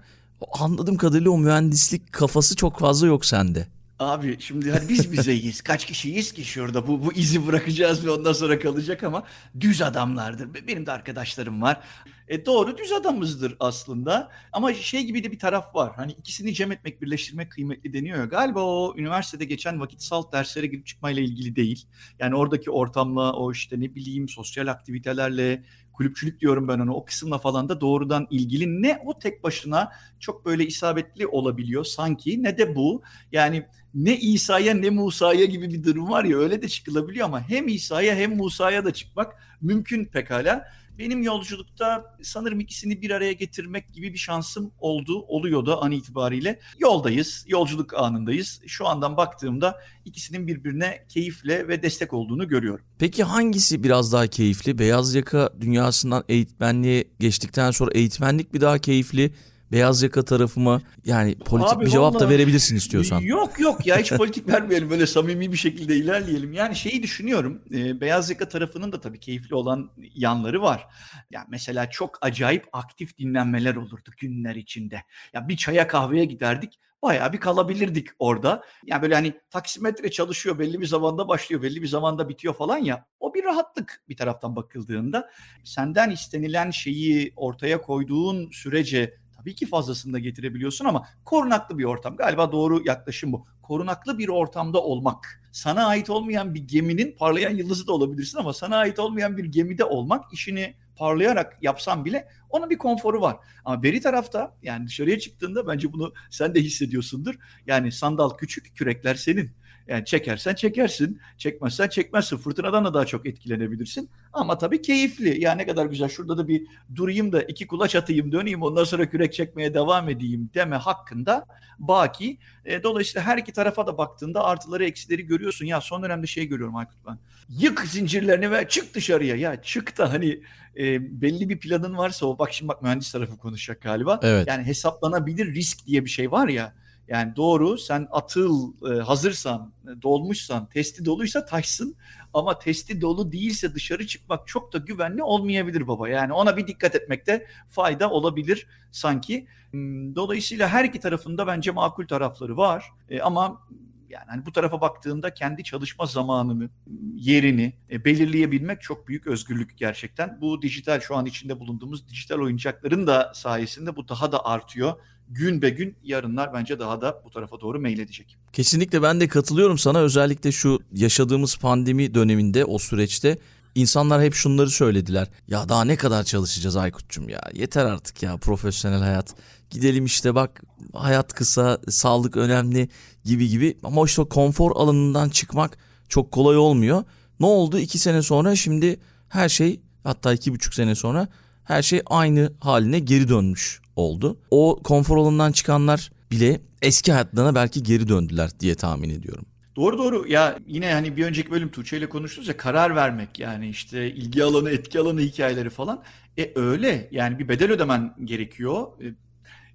Anladığım 0.53 0.97
kadarıyla 0.97 1.31
o 1.31 1.39
mühendislik 1.39 2.13
kafası 2.13 2.57
çok 2.57 2.79
fazla 2.79 3.07
yok 3.07 3.25
sende. 3.27 3.69
Abi 3.99 4.37
şimdi 4.41 4.71
hani 4.71 4.89
biz 4.89 5.13
bizeyiz. 5.13 5.63
Kaç 5.63 5.87
kişiyiz 5.87 6.33
ki 6.33 6.45
şurada 6.45 6.87
bu, 6.87 7.05
bu 7.05 7.13
izi 7.13 7.47
bırakacağız 7.47 8.07
ve 8.07 8.11
ondan 8.11 8.33
sonra 8.33 8.59
kalacak 8.59 9.03
ama 9.05 9.25
düz 9.61 9.83
adamlardır. 9.83 10.55
Be- 10.55 10.67
Benim 10.67 10.87
de 10.87 10.93
arkadaşlarım 10.93 11.63
var. 11.63 11.81
E 12.29 12.47
doğru 12.47 12.79
düz 12.79 12.93
adamızdır 12.93 13.57
aslında. 13.61 14.31
Ama 14.53 14.75
şey 14.75 15.05
gibi 15.05 15.25
de 15.25 15.33
bir 15.33 15.39
taraf 15.39 15.75
var. 15.75 15.93
Hani 15.97 16.13
ikisini 16.13 16.55
cem 16.55 16.73
etmek, 16.73 17.03
birleştirmek 17.03 17.53
kıymetli 17.53 17.93
deniyor 17.93 18.19
ya. 18.19 18.25
Galiba 18.25 18.61
o 18.63 18.95
üniversitede 18.97 19.45
geçen 19.45 19.81
vakitsal 19.81 20.33
derslere 20.33 20.67
girip 20.67 20.87
çıkmayla 20.87 21.23
ilgili 21.23 21.57
değil. 21.57 21.87
Yani 22.19 22.35
oradaki 22.35 22.71
ortamla, 22.71 23.33
o 23.33 23.53
işte 23.53 23.81
ne 23.81 23.95
bileyim 23.95 24.29
sosyal 24.29 24.67
aktivitelerle, 24.67 25.65
kulüpçülük 25.93 26.41
diyorum 26.41 26.69
ben 26.69 26.79
ona 26.79 26.95
o 26.95 27.05
kısımla 27.05 27.39
falan 27.39 27.69
da 27.69 27.81
doğrudan 27.81 28.27
ilgili. 28.31 28.83
Ne 28.83 29.03
o 29.05 29.19
tek 29.19 29.43
başına 29.45 29.93
çok 30.21 30.47
böyle 30.47 30.67
isabetli 30.67 31.27
olabiliyor 31.27 31.85
sanki 31.85 32.43
ne 32.43 32.59
de 32.59 32.75
bu. 32.77 33.03
Yani 33.33 33.67
ne 33.95 34.17
İsa'ya 34.17 34.75
ne 34.75 34.91
Musa'ya 34.91 35.45
gibi 35.45 35.71
bir 35.71 35.85
durum 35.85 36.11
var 36.11 36.25
ya 36.25 36.39
öyle 36.39 36.63
de 36.63 36.69
çıkılabiliyor 36.69 37.27
ama 37.27 37.49
hem 37.49 37.69
İsa'ya 37.69 38.15
hem 38.15 38.37
Musa'ya 38.37 38.85
da 38.85 38.93
çıkmak 38.93 39.35
mümkün 39.61 40.05
pekala. 40.05 40.65
Benim 40.99 41.23
yolculukta 41.23 42.17
sanırım 42.23 42.61
ikisini 42.61 43.03
bir 43.03 43.11
araya 43.11 43.33
getirmek 43.33 43.93
gibi 43.93 44.13
bir 44.13 44.19
şansım 44.19 44.71
oldu, 44.79 45.25
oluyor 45.29 45.67
da 45.67 45.83
an 45.83 45.93
itibariyle. 45.93 46.61
Yoldayız, 46.79 47.45
yolculuk 47.49 47.95
anındayız. 47.95 48.61
Şu 48.67 48.87
andan 48.87 49.17
baktığımda 49.17 49.79
ikisinin 50.05 50.47
birbirine 50.47 51.05
keyifle 51.09 51.69
ve 51.69 51.83
destek 51.83 52.13
olduğunu 52.13 52.49
görüyorum. 52.49 52.85
Peki 52.99 53.25
hangisi 53.25 53.85
biraz 53.85 54.13
daha 54.13 54.27
keyifli? 54.27 54.79
Beyaz 54.79 55.15
yaka 55.15 55.51
dünyasından 55.61 56.25
eğitmenliğe 56.29 57.05
geçtikten 57.21 57.71
sonra 57.71 57.91
eğitmenlik 57.95 58.55
bir 58.55 58.61
daha 58.61 58.79
keyifli. 58.79 59.33
Beyaz 59.73 60.03
yaka 60.03 60.25
tarafı 60.25 60.61
mı? 60.61 60.83
Yani 61.05 61.39
politik 61.39 61.73
Abi 61.73 61.85
bir 61.85 61.91
cevap 61.91 62.15
da 62.15 62.19
vallahi- 62.19 62.31
verebilirsin 62.31 62.77
istiyorsan. 62.77 63.21
Yok 63.21 63.61
yok 63.61 63.87
ya 63.87 63.99
hiç 63.99 64.13
politik 64.13 64.49
vermeyelim 64.49 64.91
böyle 64.91 65.07
samimi 65.07 65.53
bir 65.53 65.57
şekilde 65.57 65.97
ilerleyelim. 65.97 66.53
Yani 66.53 66.77
şeyi 66.77 67.03
düşünüyorum 67.03 67.63
e, 67.75 68.01
beyaz 68.01 68.31
yaka 68.31 68.49
tarafının 68.49 68.93
da 68.93 69.01
tabii 69.01 69.21
keyifli 69.21 69.55
olan 69.55 69.91
yanları 70.15 70.63
var. 70.63 70.87
Ya 71.31 71.47
mesela 71.49 71.91
çok 71.91 72.19
acayip 72.21 72.67
aktif 72.73 73.19
dinlenmeler 73.19 73.77
olurdu 73.77 74.11
günler 74.17 74.55
içinde. 74.55 75.03
Ya 75.33 75.49
bir 75.49 75.57
çaya 75.57 75.87
kahveye 75.87 76.25
giderdik 76.25 76.79
bayağı 77.03 77.33
bir 77.33 77.41
kalabilirdik 77.41 78.09
orada. 78.19 78.63
Yani 78.87 79.03
böyle 79.03 79.15
hani 79.15 79.33
taksimetre 79.51 80.11
çalışıyor 80.11 80.59
belli 80.59 80.81
bir 80.81 80.87
zamanda 80.87 81.29
başlıyor 81.29 81.63
belli 81.63 81.83
bir 81.83 81.87
zamanda 81.87 82.29
bitiyor 82.29 82.55
falan 82.55 82.79
ya. 82.79 83.07
O 83.21 83.35
bir 83.35 83.45
rahatlık 83.45 84.03
bir 84.09 84.17
taraftan 84.17 84.57
bakıldığında. 84.57 85.31
Senden 85.65 86.11
istenilen 86.11 86.71
şeyi 86.71 87.33
ortaya 87.37 87.81
koyduğun 87.81 88.51
sürece 88.51 89.15
Tabii 89.39 89.55
ki 89.55 89.67
fazlasını 89.67 90.13
da 90.13 90.19
getirebiliyorsun 90.19 90.85
ama 90.85 91.09
korunaklı 91.25 91.79
bir 91.79 91.85
ortam. 91.85 92.17
Galiba 92.17 92.53
doğru 92.53 92.83
yaklaşım 92.85 93.33
bu. 93.33 93.47
Korunaklı 93.63 94.19
bir 94.19 94.29
ortamda 94.29 94.83
olmak. 94.83 95.43
Sana 95.53 95.87
ait 95.87 96.11
olmayan 96.11 96.55
bir 96.55 96.61
geminin 96.69 97.17
parlayan 97.19 97.57
yıldızı 97.57 97.87
da 97.87 97.93
olabilirsin 97.93 98.39
ama 98.39 98.53
sana 98.53 98.77
ait 98.77 98.99
olmayan 98.99 99.37
bir 99.37 99.45
gemide 99.45 99.85
olmak 99.85 100.33
işini 100.33 100.75
parlayarak 100.97 101.59
yapsan 101.63 102.05
bile 102.05 102.29
onun 102.51 102.71
bir 102.71 102.79
konforu 102.79 103.21
var. 103.21 103.37
Ama 103.65 103.83
beri 103.83 104.01
tarafta 104.01 104.57
yani 104.63 104.87
dışarıya 104.87 105.19
çıktığında 105.19 105.67
bence 105.67 105.93
bunu 105.93 106.13
sen 106.31 106.55
de 106.55 106.61
hissediyorsundur. 106.61 107.35
Yani 107.67 107.93
sandal 107.93 108.31
küçük, 108.31 108.77
kürekler 108.77 109.15
senin. 109.15 109.51
Yani 109.89 110.05
çekersen 110.05 110.55
çekersin, 110.55 111.21
çekmezsen 111.39 111.89
çekmezsin. 111.89 112.37
Fırtınadan 112.37 112.85
da 112.85 112.95
daha 112.95 113.07
çok 113.07 113.27
etkilenebilirsin. 113.27 114.11
Ama 114.33 114.59
tabii 114.59 114.83
keyifli. 114.83 115.41
Ya 115.41 115.53
ne 115.53 115.67
kadar 115.67 115.87
güzel 115.87 116.09
şurada 116.09 116.39
da 116.39 116.49
bir 116.49 116.67
durayım 116.95 117.33
da 117.33 117.43
iki 117.43 117.67
kulaç 117.67 117.97
atayım 117.97 118.33
döneyim 118.33 118.63
ondan 118.63 118.85
sonra 118.85 119.09
kürek 119.09 119.33
çekmeye 119.33 119.75
devam 119.75 120.09
edeyim 120.09 120.51
deme 120.55 120.77
hakkında 120.77 121.47
baki. 121.79 122.39
E, 122.65 122.83
dolayısıyla 122.83 123.27
her 123.27 123.39
iki 123.39 123.53
tarafa 123.53 123.87
da 123.87 123.99
baktığında 123.99 124.45
artıları 124.45 124.85
eksileri 124.85 125.23
görüyorsun. 125.23 125.67
Ya 125.67 125.81
son 125.81 126.03
dönemde 126.03 126.27
şey 126.27 126.47
görüyorum 126.47 126.77
Aykut 126.77 127.07
ben. 127.07 127.19
Yık 127.49 127.81
zincirlerini 127.81 128.51
ve 128.51 128.69
çık 128.69 128.95
dışarıya. 128.95 129.37
Ya 129.37 129.63
çık 129.63 129.99
da 129.99 130.13
hani 130.13 130.41
e, 130.77 131.21
belli 131.23 131.49
bir 131.49 131.59
planın 131.59 131.97
varsa 131.97 132.27
o 132.27 132.39
bak 132.39 132.53
şimdi 132.53 132.69
bak 132.69 132.83
mühendis 132.83 133.13
tarafı 133.13 133.39
konuşacak 133.39 133.81
galiba. 133.81 134.21
Evet. 134.23 134.49
Yani 134.49 134.65
hesaplanabilir 134.65 135.55
risk 135.55 135.87
diye 135.87 136.05
bir 136.05 136.11
şey 136.11 136.31
var 136.31 136.49
ya. 136.49 136.75
Yani 137.09 137.37
doğru 137.37 137.79
sen 137.79 138.09
atıl 138.11 138.73
e, 138.91 139.01
hazırsan, 139.01 139.73
e, 139.85 140.03
dolmuşsan, 140.03 140.67
testi 140.67 141.05
doluysa 141.05 141.45
taşsın. 141.47 141.97
Ama 142.35 142.59
testi 142.59 143.01
dolu 143.01 143.33
değilse 143.33 143.75
dışarı 143.75 144.07
çıkmak 144.07 144.49
çok 144.49 144.73
da 144.73 144.79
güvenli 144.79 145.23
olmayabilir 145.23 145.89
baba. 145.89 146.09
Yani 146.09 146.33
ona 146.33 146.57
bir 146.57 146.67
dikkat 146.67 146.95
etmekte 146.95 147.47
fayda 147.69 148.11
olabilir 148.11 148.67
sanki. 148.91 149.47
Hmm, 149.71 150.15
Dolayısıyla 150.15 150.69
her 150.69 150.85
iki 150.85 151.01
tarafında 151.01 151.47
bence 151.47 151.71
makul 151.71 152.07
tarafları 152.07 152.57
var. 152.57 152.85
E, 153.11 153.21
ama 153.21 153.63
yani 154.11 154.25
hani 154.29 154.47
bu 154.47 154.53
tarafa 154.53 154.81
baktığında 154.81 155.35
kendi 155.35 155.65
çalışma 155.65 156.07
zamanını, 156.07 156.71
yerini 157.15 157.73
e, 157.91 158.05
belirleyebilmek 158.05 158.81
çok 158.81 159.09
büyük 159.09 159.27
özgürlük 159.27 159.79
gerçekten. 159.79 160.39
Bu 160.41 160.63
dijital 160.63 161.01
şu 161.01 161.17
an 161.17 161.27
içinde 161.27 161.61
bulunduğumuz 161.61 162.09
dijital 162.09 162.39
oyuncakların 162.39 163.07
da 163.07 163.33
sayesinde 163.35 163.97
bu 163.97 164.09
daha 164.09 164.33
da 164.33 164.45
artıyor. 164.45 164.93
Gün 165.31 165.63
be 165.63 165.71
gün 165.71 165.97
yarınlar 166.03 166.55
bence 166.55 166.79
daha 166.79 167.01
da 167.01 167.23
bu 167.25 167.31
tarafa 167.31 167.61
doğru 167.61 167.81
meyledecek. 167.81 168.39
Kesinlikle 168.53 169.03
ben 169.03 169.21
de 169.21 169.29
katılıyorum 169.29 169.79
sana. 169.79 169.99
Özellikle 169.99 170.53
şu 170.53 170.79
yaşadığımız 170.93 171.57
pandemi 171.57 172.15
döneminde 172.15 172.65
o 172.65 172.79
süreçte 172.79 173.39
insanlar 173.81 174.23
hep 174.23 174.35
şunları 174.35 174.71
söylediler. 174.71 175.29
Ya 175.49 175.69
daha 175.69 175.85
ne 175.85 175.97
kadar 175.97 176.25
çalışacağız 176.25 176.77
Aykut'cum 176.77 177.29
ya. 177.29 177.41
Yeter 177.55 177.85
artık 177.85 178.23
ya 178.23 178.37
profesyonel 178.37 179.01
hayat. 179.01 179.35
Gidelim 179.71 180.05
işte 180.05 180.35
bak 180.35 180.63
hayat 180.95 181.33
kısa, 181.33 181.79
sağlık 181.89 182.37
önemli 182.37 182.89
gibi 183.25 183.49
gibi. 183.49 183.79
Ama 183.83 184.05
işte 184.07 184.25
konfor 184.25 184.71
alanından 184.77 185.29
çıkmak 185.29 185.79
çok 186.09 186.33
kolay 186.33 186.57
olmuyor. 186.57 187.05
Ne 187.41 187.47
oldu? 187.47 187.79
İki 187.79 187.99
sene 187.99 188.23
sonra 188.23 188.57
şimdi 188.57 189.01
her 189.29 189.49
şey 189.49 189.81
hatta 190.05 190.33
iki 190.33 190.53
buçuk 190.53 190.75
sene 190.75 190.95
sonra 190.95 191.29
her 191.65 191.83
şey 191.83 192.03
aynı 192.07 192.53
haline 192.61 192.99
geri 192.99 193.29
dönmüş 193.29 193.81
oldu. 193.97 194.39
O 194.51 194.81
konfor 194.85 195.17
alanından 195.17 195.53
çıkanlar 195.53 196.11
bile 196.31 196.61
eski 196.83 197.13
hayatlarına 197.13 197.55
belki 197.55 197.83
geri 197.83 198.09
döndüler 198.09 198.51
diye 198.61 198.75
tahmin 198.75 199.11
ediyorum. 199.11 199.45
Doğru 199.79 199.99
doğru 199.99 200.29
ya 200.29 200.59
yine 200.67 200.93
hani 200.93 201.17
bir 201.17 201.25
önceki 201.25 201.51
bölüm 201.51 201.69
Tuğçe 201.71 201.97
ile 201.99 202.09
konuştunuz 202.09 202.49
ya 202.49 202.57
karar 202.57 202.97
vermek 202.97 203.39
yani 203.39 203.69
işte 203.69 204.11
ilgi 204.13 204.45
alanı 204.45 204.71
etki 204.71 205.01
alanı 205.01 205.21
hikayeleri 205.21 205.71
falan. 205.71 206.03
E 206.39 206.53
öyle 206.55 207.09
yani 207.11 207.39
bir 207.39 207.49
bedel 207.49 207.73
ödemen 207.73 208.15
gerekiyor. 208.25 208.87
E, 209.03 209.07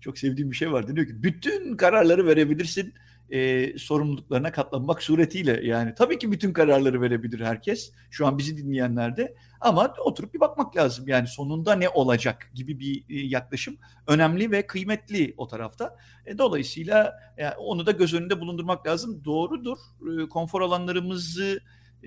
çok 0.02 0.18
sevdiğim 0.18 0.52
bir 0.52 0.56
şey 0.56 0.72
var 0.72 0.96
diyor 0.96 1.08
ki 1.08 1.24
bütün 1.24 1.78
kararları 1.78 2.28
verebilirsin 2.28 2.94
e, 3.34 3.74
sorumluluklarına 3.78 4.52
katlanmak 4.52 5.04
suretiyle 5.04 5.68
yani. 5.68 5.96
Tabii 5.96 6.20
ki 6.20 6.32
bütün 6.32 6.54
kararları 6.54 7.02
verebilir 7.02 7.40
herkes. 7.40 7.92
Şu 8.12 8.28
an 8.28 8.38
bizi 8.38 8.58
dinleyenler 8.58 9.18
de. 9.18 9.36
Ama 9.62 9.94
oturup 10.06 10.34
bir 10.34 10.40
bakmak 10.40 10.78
lazım. 10.78 11.08
Yani 11.08 11.28
sonunda 11.28 11.76
ne 11.76 11.90
olacak 11.90 12.52
gibi 12.54 12.80
bir 12.80 13.04
e, 13.10 13.28
yaklaşım 13.28 13.78
önemli 14.08 14.52
ve 14.52 14.68
kıymetli 14.68 15.34
o 15.38 15.48
tarafta. 15.48 15.98
E, 16.26 16.38
dolayısıyla 16.38 17.14
yani 17.38 17.56
onu 17.56 17.86
da 17.86 17.92
göz 17.92 18.14
önünde 18.14 18.42
bulundurmak 18.42 18.88
lazım. 18.88 19.26
Doğrudur. 19.26 19.78
E, 20.02 20.30
konfor 20.30 20.62
alanlarımızı 20.62 21.60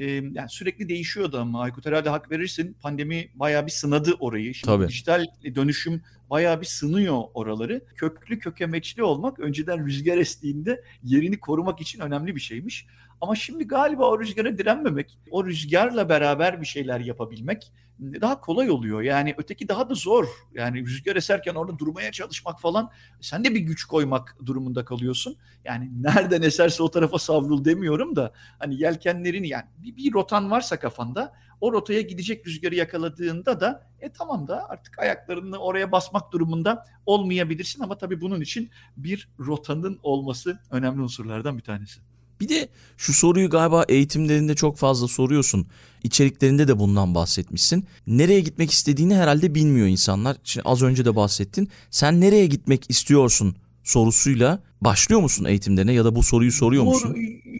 yani 0.04 0.48
sürekli 0.48 0.88
değişiyordu 0.88 1.38
ama 1.38 1.60
Aykut 1.62 1.86
herhalde 1.86 2.08
hak 2.08 2.30
verirsin. 2.30 2.76
Pandemi 2.80 3.28
bayağı 3.34 3.66
bir 3.66 3.70
sınadı 3.70 4.14
orayı. 4.20 4.54
Şimdi 4.54 4.66
Tabii. 4.66 4.88
dijital 4.88 5.24
dönüşüm 5.54 6.02
bayağı 6.30 6.60
bir 6.60 6.66
sınıyor 6.66 7.22
oraları. 7.34 7.84
Köklü 7.94 8.38
kökemeçli 8.38 9.02
olmak 9.02 9.38
önceden 9.38 9.86
rüzgar 9.86 10.18
estiğinde 10.18 10.82
yerini 11.04 11.40
korumak 11.40 11.80
için 11.80 12.00
önemli 12.00 12.34
bir 12.34 12.40
şeymiş. 12.40 12.86
Ama 13.20 13.34
şimdi 13.36 13.66
galiba 13.66 14.10
o 14.10 14.20
rüzgara 14.20 14.58
direnmemek, 14.58 15.18
o 15.30 15.44
rüzgarla 15.44 16.08
beraber 16.08 16.60
bir 16.60 16.66
şeyler 16.66 17.00
yapabilmek 17.00 17.72
daha 18.00 18.40
kolay 18.40 18.70
oluyor. 18.70 19.02
Yani 19.02 19.34
öteki 19.38 19.68
daha 19.68 19.90
da 19.90 19.94
zor. 19.94 20.26
Yani 20.54 20.80
rüzgar 20.80 21.16
eserken 21.16 21.54
orada 21.54 21.78
durmaya 21.78 22.12
çalışmak 22.12 22.60
falan 22.60 22.90
sen 23.20 23.44
de 23.44 23.54
bir 23.54 23.60
güç 23.60 23.84
koymak 23.84 24.36
durumunda 24.46 24.84
kalıyorsun. 24.84 25.36
Yani 25.64 25.90
nereden 26.02 26.42
eserse 26.42 26.82
o 26.82 26.90
tarafa 26.90 27.18
savrul 27.18 27.64
demiyorum 27.64 28.16
da 28.16 28.32
hani 28.58 28.80
yelkenlerini 28.82 29.48
yani 29.48 29.64
bir, 29.78 29.96
bir 29.96 30.12
rotan 30.12 30.50
varsa 30.50 30.78
kafanda 30.78 31.32
o 31.60 31.72
rotaya 31.72 32.00
gidecek 32.00 32.46
rüzgarı 32.46 32.74
yakaladığında 32.74 33.60
da 33.60 33.86
e 34.00 34.12
tamam 34.12 34.48
da 34.48 34.68
artık 34.68 34.98
ayaklarını 34.98 35.58
oraya 35.58 35.92
basmak 35.92 36.32
durumunda 36.32 36.86
olmayabilirsin 37.06 37.82
ama 37.82 37.98
tabii 37.98 38.20
bunun 38.20 38.40
için 38.40 38.70
bir 38.96 39.28
rotanın 39.40 40.00
olması 40.02 40.58
önemli 40.70 41.02
unsurlardan 41.02 41.58
bir 41.58 41.62
tanesi. 41.62 42.00
Bir 42.40 42.48
de 42.48 42.68
şu 42.96 43.12
soruyu 43.12 43.50
galiba 43.50 43.84
eğitimlerinde 43.88 44.54
çok 44.54 44.78
fazla 44.78 45.08
soruyorsun. 45.08 45.66
İçeriklerinde 46.02 46.68
de 46.68 46.78
bundan 46.78 47.14
bahsetmişsin. 47.14 47.86
Nereye 48.06 48.40
gitmek 48.40 48.70
istediğini 48.70 49.14
herhalde 49.16 49.54
bilmiyor 49.54 49.86
insanlar. 49.86 50.36
Şimdi 50.44 50.68
az 50.68 50.82
önce 50.82 51.04
de 51.04 51.16
bahsettin. 51.16 51.68
Sen 51.90 52.20
nereye 52.20 52.46
gitmek 52.46 52.90
istiyorsun 52.90 53.56
sorusuyla 53.84 54.62
başlıyor 54.80 55.20
musun 55.20 55.44
eğitimlerine 55.44 55.92
ya 55.92 56.04
da 56.04 56.14
bu 56.14 56.22
soruyu 56.22 56.52
soruyor 56.52 56.84
Doğru. 56.84 56.94
musun? 56.94 57.16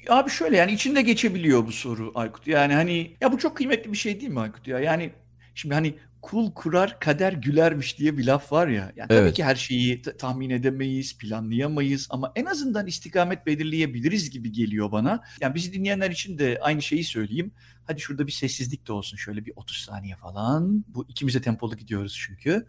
Abi 0.09 0.30
şöyle 0.30 0.56
yani 0.56 0.73
içinde 0.73 1.02
geçebiliyor 1.02 1.66
bu 1.66 1.73
soru 1.73 2.12
Aykut. 2.14 2.47
Yani 2.47 2.75
hani 2.75 3.11
ya 3.21 3.33
bu 3.33 3.38
çok 3.38 3.56
kıymetli 3.56 3.92
bir 3.92 3.97
şey 3.97 4.21
değil 4.21 4.33
mi 4.33 4.40
Aykut 4.40 4.68
ya? 4.68 4.80
Yani 4.80 5.11
şimdi 5.54 5.75
hani 5.75 5.95
kul 6.23 6.52
kurar 6.52 7.00
kader 7.00 7.32
gülermiş 7.32 7.99
diye 7.99 8.18
bir 8.18 8.26
laf 8.26 8.52
var 8.52 8.68
ya. 8.68 8.92
Yani 8.96 9.06
evet. 9.11 9.23
tabii 9.23 9.32
ki 9.32 9.44
her 9.44 9.56
şeyi 9.56 10.02
tahmin 10.02 10.50
edemeyiz, 10.50 11.18
planlayamayız 11.18 12.06
ama 12.11 12.32
en 12.35 12.44
azından 12.44 12.87
istikamet 12.87 13.46
belirleyebiliriz 13.46 14.30
gibi 14.30 14.52
geliyor 14.52 14.92
bana. 14.92 15.23
Yani 15.40 15.54
bizi 15.54 15.73
dinleyenler 15.73 16.11
için 16.11 16.38
de 16.38 16.58
aynı 16.62 16.82
şeyi 16.82 17.04
söyleyeyim. 17.04 17.52
Hadi 17.85 18.00
şurada 18.00 18.26
bir 18.26 18.32
sessizlik 18.32 18.88
de 18.88 18.92
olsun 18.92 19.16
şöyle 19.16 19.46
bir 19.46 19.52
30 19.56 19.76
saniye 19.76 20.16
falan. 20.16 20.85
Bu 20.88 21.06
ikimize 21.08 21.40
tempolu 21.40 21.76
gidiyoruz 21.76 22.18
çünkü. 22.26 22.66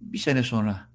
Bir 0.00 0.18
sene 0.18 0.42
sonra 0.42 0.88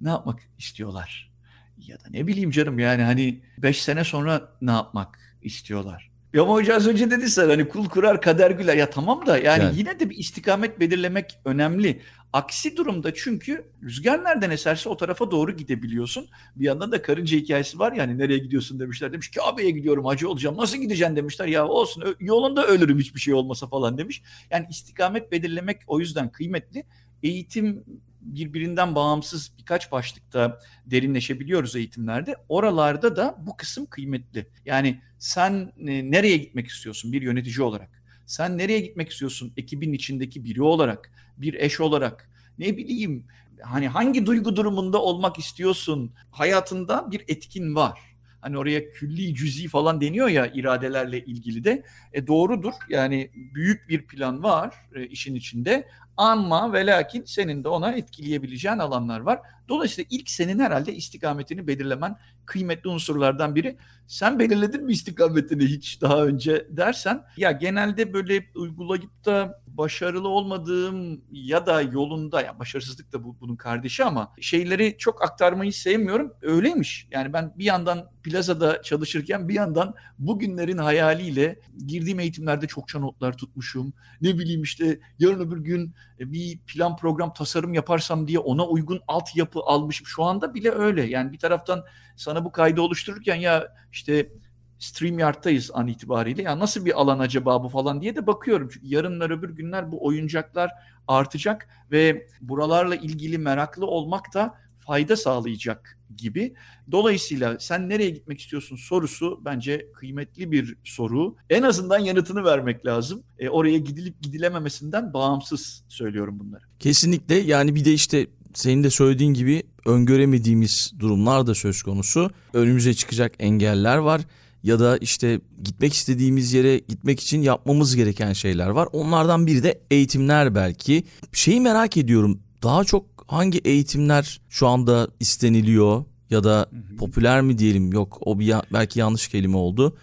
ne 0.00 0.08
yapmak 0.08 0.40
istiyorlar? 0.58 1.32
Ya 1.78 2.00
da 2.00 2.04
ne 2.10 2.26
bileyim 2.26 2.50
canım 2.50 2.78
yani 2.78 3.02
hani 3.02 3.42
5 3.58 3.82
sene 3.82 4.04
sonra 4.04 4.52
ne 4.60 4.70
yapmak 4.70 5.38
istiyorlar? 5.42 6.11
Ya 6.32 6.42
ama 6.42 6.52
hoca 6.52 6.74
az 6.76 6.88
önce 6.88 7.10
dedi 7.10 7.30
sen 7.30 7.48
hani 7.48 7.68
kul 7.68 7.88
kurar 7.88 8.20
kader 8.20 8.50
güler. 8.50 8.76
Ya 8.76 8.90
tamam 8.90 9.26
da 9.26 9.38
yani, 9.38 9.64
yani 9.64 9.78
yine 9.78 10.00
de 10.00 10.10
bir 10.10 10.16
istikamet 10.18 10.80
belirlemek 10.80 11.38
önemli. 11.44 12.00
Aksi 12.32 12.76
durumda 12.76 13.14
çünkü 13.14 13.64
rüzgar 13.82 14.24
nereden 14.24 14.50
eserse 14.50 14.88
o 14.88 14.96
tarafa 14.96 15.30
doğru 15.30 15.56
gidebiliyorsun. 15.56 16.28
Bir 16.56 16.64
yandan 16.64 16.92
da 16.92 17.02
karınca 17.02 17.36
hikayesi 17.36 17.78
var 17.78 17.92
yani 17.92 18.18
nereye 18.18 18.38
gidiyorsun 18.38 18.80
demişler. 18.80 19.12
Demiş 19.12 19.30
Kabe'ye 19.30 19.70
gidiyorum 19.70 20.04
hacı 20.04 20.28
olacağım. 20.28 20.56
Nasıl 20.56 20.78
gideceksin 20.78 21.16
demişler. 21.16 21.46
Ya 21.46 21.66
olsun 21.66 22.16
yolunda 22.20 22.66
ölürüm 22.66 22.98
hiçbir 22.98 23.20
şey 23.20 23.34
olmasa 23.34 23.66
falan 23.66 23.98
demiş. 23.98 24.22
Yani 24.50 24.66
istikamet 24.70 25.32
belirlemek 25.32 25.82
o 25.86 26.00
yüzden 26.00 26.32
kıymetli. 26.32 26.84
Eğitim 27.22 27.84
birbirinden 28.22 28.94
bağımsız 28.94 29.52
birkaç 29.58 29.92
başlıkta 29.92 30.58
derinleşebiliyoruz 30.86 31.76
eğitimlerde. 31.76 32.36
Oralarda 32.48 33.16
da 33.16 33.36
bu 33.38 33.56
kısım 33.56 33.86
kıymetli. 33.86 34.46
Yani 34.64 35.00
sen 35.18 35.72
e, 35.78 36.10
nereye 36.10 36.36
gitmek 36.36 36.66
istiyorsun 36.66 37.12
bir 37.12 37.22
yönetici 37.22 37.62
olarak? 37.62 38.02
Sen 38.26 38.58
nereye 38.58 38.80
gitmek 38.80 39.10
istiyorsun 39.10 39.52
ekibin 39.56 39.92
içindeki 39.92 40.44
biri 40.44 40.62
olarak, 40.62 41.12
bir 41.36 41.54
eş 41.54 41.80
olarak? 41.80 42.30
Ne 42.58 42.76
bileyim 42.76 43.26
hani 43.62 43.88
hangi 43.88 44.26
duygu 44.26 44.56
durumunda 44.56 45.02
olmak 45.02 45.38
istiyorsun? 45.38 46.12
Hayatında 46.30 47.10
bir 47.10 47.24
etkin 47.28 47.74
var. 47.74 47.98
Hani 48.40 48.58
oraya 48.58 48.90
külli 48.90 49.34
cüzi 49.34 49.68
falan 49.68 50.00
deniyor 50.00 50.28
ya 50.28 50.46
iradelerle 50.46 51.24
ilgili 51.24 51.64
de. 51.64 51.84
E 52.12 52.26
doğrudur. 52.26 52.72
Yani 52.88 53.30
büyük 53.54 53.88
bir 53.88 54.06
plan 54.06 54.42
var 54.42 54.74
e, 54.94 55.06
işin 55.06 55.34
içinde 55.34 55.88
ama 56.16 56.72
ve 56.72 56.86
lakin 56.86 57.24
senin 57.24 57.64
de 57.64 57.68
ona 57.68 57.92
etkileyebileceğin 57.92 58.78
alanlar 58.78 59.20
var. 59.20 59.40
Dolayısıyla 59.68 60.08
ilk 60.10 60.30
senin 60.30 60.58
herhalde 60.58 60.94
istikametini 60.94 61.66
belirlemen 61.66 62.16
kıymetli 62.44 62.90
unsurlardan 62.90 63.54
biri. 63.54 63.76
Sen 64.06 64.38
belirledin 64.38 64.84
mi 64.84 64.92
istikametini 64.92 65.66
hiç 65.66 66.00
daha 66.00 66.24
önce 66.24 66.66
dersen 66.70 67.24
ya 67.36 67.52
genelde 67.52 68.12
böyle 68.12 68.44
uygulayıp 68.54 69.24
da 69.24 69.62
başarılı 69.66 70.28
olmadığım 70.28 71.20
ya 71.30 71.66
da 71.66 71.82
yolunda 71.82 72.42
ya 72.42 72.58
başarısızlık 72.58 73.12
da 73.12 73.24
bu, 73.24 73.36
bunun 73.40 73.56
kardeşi 73.56 74.04
ama 74.04 74.32
şeyleri 74.40 74.96
çok 74.98 75.22
aktarmayı 75.22 75.72
sevmiyorum. 75.72 76.32
Öyleymiş. 76.42 77.08
Yani 77.10 77.32
ben 77.32 77.52
bir 77.58 77.64
yandan 77.64 78.10
plazada 78.22 78.82
çalışırken 78.82 79.48
bir 79.48 79.54
yandan 79.54 79.94
bugünlerin 80.18 80.78
hayaliyle 80.78 81.60
girdiğim 81.86 82.20
eğitimlerde 82.20 82.66
çokça 82.66 82.98
notlar 82.98 83.36
tutmuşum. 83.36 83.92
Ne 84.20 84.38
bileyim 84.38 84.62
işte 84.62 85.00
yarın 85.18 85.40
öbür 85.40 85.58
gün 85.58 85.94
bir 86.18 86.58
plan 86.58 86.96
program 86.96 87.32
tasarım 87.32 87.74
yaparsam 87.74 88.28
diye 88.28 88.38
ona 88.38 88.66
uygun 88.66 89.00
altyapı 89.08 89.60
almışım. 89.60 90.06
Şu 90.06 90.24
anda 90.24 90.54
bile 90.54 90.70
öyle. 90.70 91.02
Yani 91.02 91.32
bir 91.32 91.38
taraftan 91.38 91.84
sana 92.16 92.44
bu 92.44 92.52
kaydı 92.52 92.80
oluştururken 92.80 93.36
ya 93.36 93.68
işte 93.92 94.32
StreamYard'tayız 94.78 95.70
an 95.74 95.88
itibariyle. 95.88 96.42
Ya 96.42 96.58
nasıl 96.58 96.84
bir 96.84 97.00
alan 97.00 97.18
acaba 97.18 97.64
bu 97.64 97.68
falan 97.68 98.00
diye 98.00 98.16
de 98.16 98.26
bakıyorum. 98.26 98.68
Çünkü 98.72 98.86
yarınlar 98.86 99.30
öbür 99.30 99.50
günler 99.50 99.92
bu 99.92 100.06
oyuncaklar 100.06 100.70
artacak 101.08 101.68
ve 101.90 102.26
buralarla 102.40 102.96
ilgili 102.96 103.38
meraklı 103.38 103.86
olmak 103.86 104.34
da 104.34 104.54
fayda 104.78 105.16
sağlayacak 105.16 105.98
gibi. 106.16 106.54
Dolayısıyla 106.92 107.58
sen 107.58 107.88
nereye 107.88 108.10
gitmek 108.10 108.40
istiyorsun 108.40 108.76
sorusu 108.76 109.40
bence 109.44 109.86
kıymetli 109.94 110.52
bir 110.52 110.76
soru. 110.84 111.36
En 111.50 111.62
azından 111.62 111.98
yanıtını 111.98 112.44
vermek 112.44 112.86
lazım. 112.86 113.22
E, 113.38 113.48
oraya 113.48 113.78
gidilip 113.78 114.22
gidilememesinden 114.22 115.12
bağımsız 115.14 115.84
söylüyorum 115.88 116.38
bunları. 116.38 116.62
Kesinlikle 116.78 117.34
yani 117.34 117.74
bir 117.74 117.84
de 117.84 117.92
işte 117.92 118.26
senin 118.54 118.84
de 118.84 118.90
söylediğin 118.90 119.34
gibi 119.34 119.62
öngöremediğimiz 119.86 120.92
durumlar 120.98 121.46
da 121.46 121.54
söz 121.54 121.82
konusu. 121.82 122.30
Önümüze 122.52 122.94
çıkacak 122.94 123.32
engeller 123.38 123.96
var 123.96 124.20
ya 124.62 124.80
da 124.80 124.98
işte 124.98 125.40
gitmek 125.62 125.94
istediğimiz 125.94 126.52
yere 126.52 126.78
gitmek 126.78 127.20
için 127.20 127.42
yapmamız 127.42 127.96
gereken 127.96 128.32
şeyler 128.32 128.68
var. 128.68 128.88
Onlardan 128.92 129.46
biri 129.46 129.62
de 129.62 129.80
eğitimler 129.90 130.54
belki. 130.54 131.04
Şeyi 131.32 131.60
merak 131.60 131.96
ediyorum. 131.96 132.40
Daha 132.62 132.84
çok 132.84 133.06
hangi 133.26 133.58
eğitimler 133.58 134.40
şu 134.48 134.68
anda 134.68 135.08
isteniliyor 135.20 136.04
ya 136.30 136.44
da 136.44 136.70
popüler 136.98 137.40
mi 137.40 137.58
diyelim 137.58 137.92
yok 137.92 138.18
o 138.20 138.38
bir 138.38 138.54
belki 138.72 139.00
yanlış 139.00 139.28
kelime 139.28 139.56
oldu. 139.56 139.96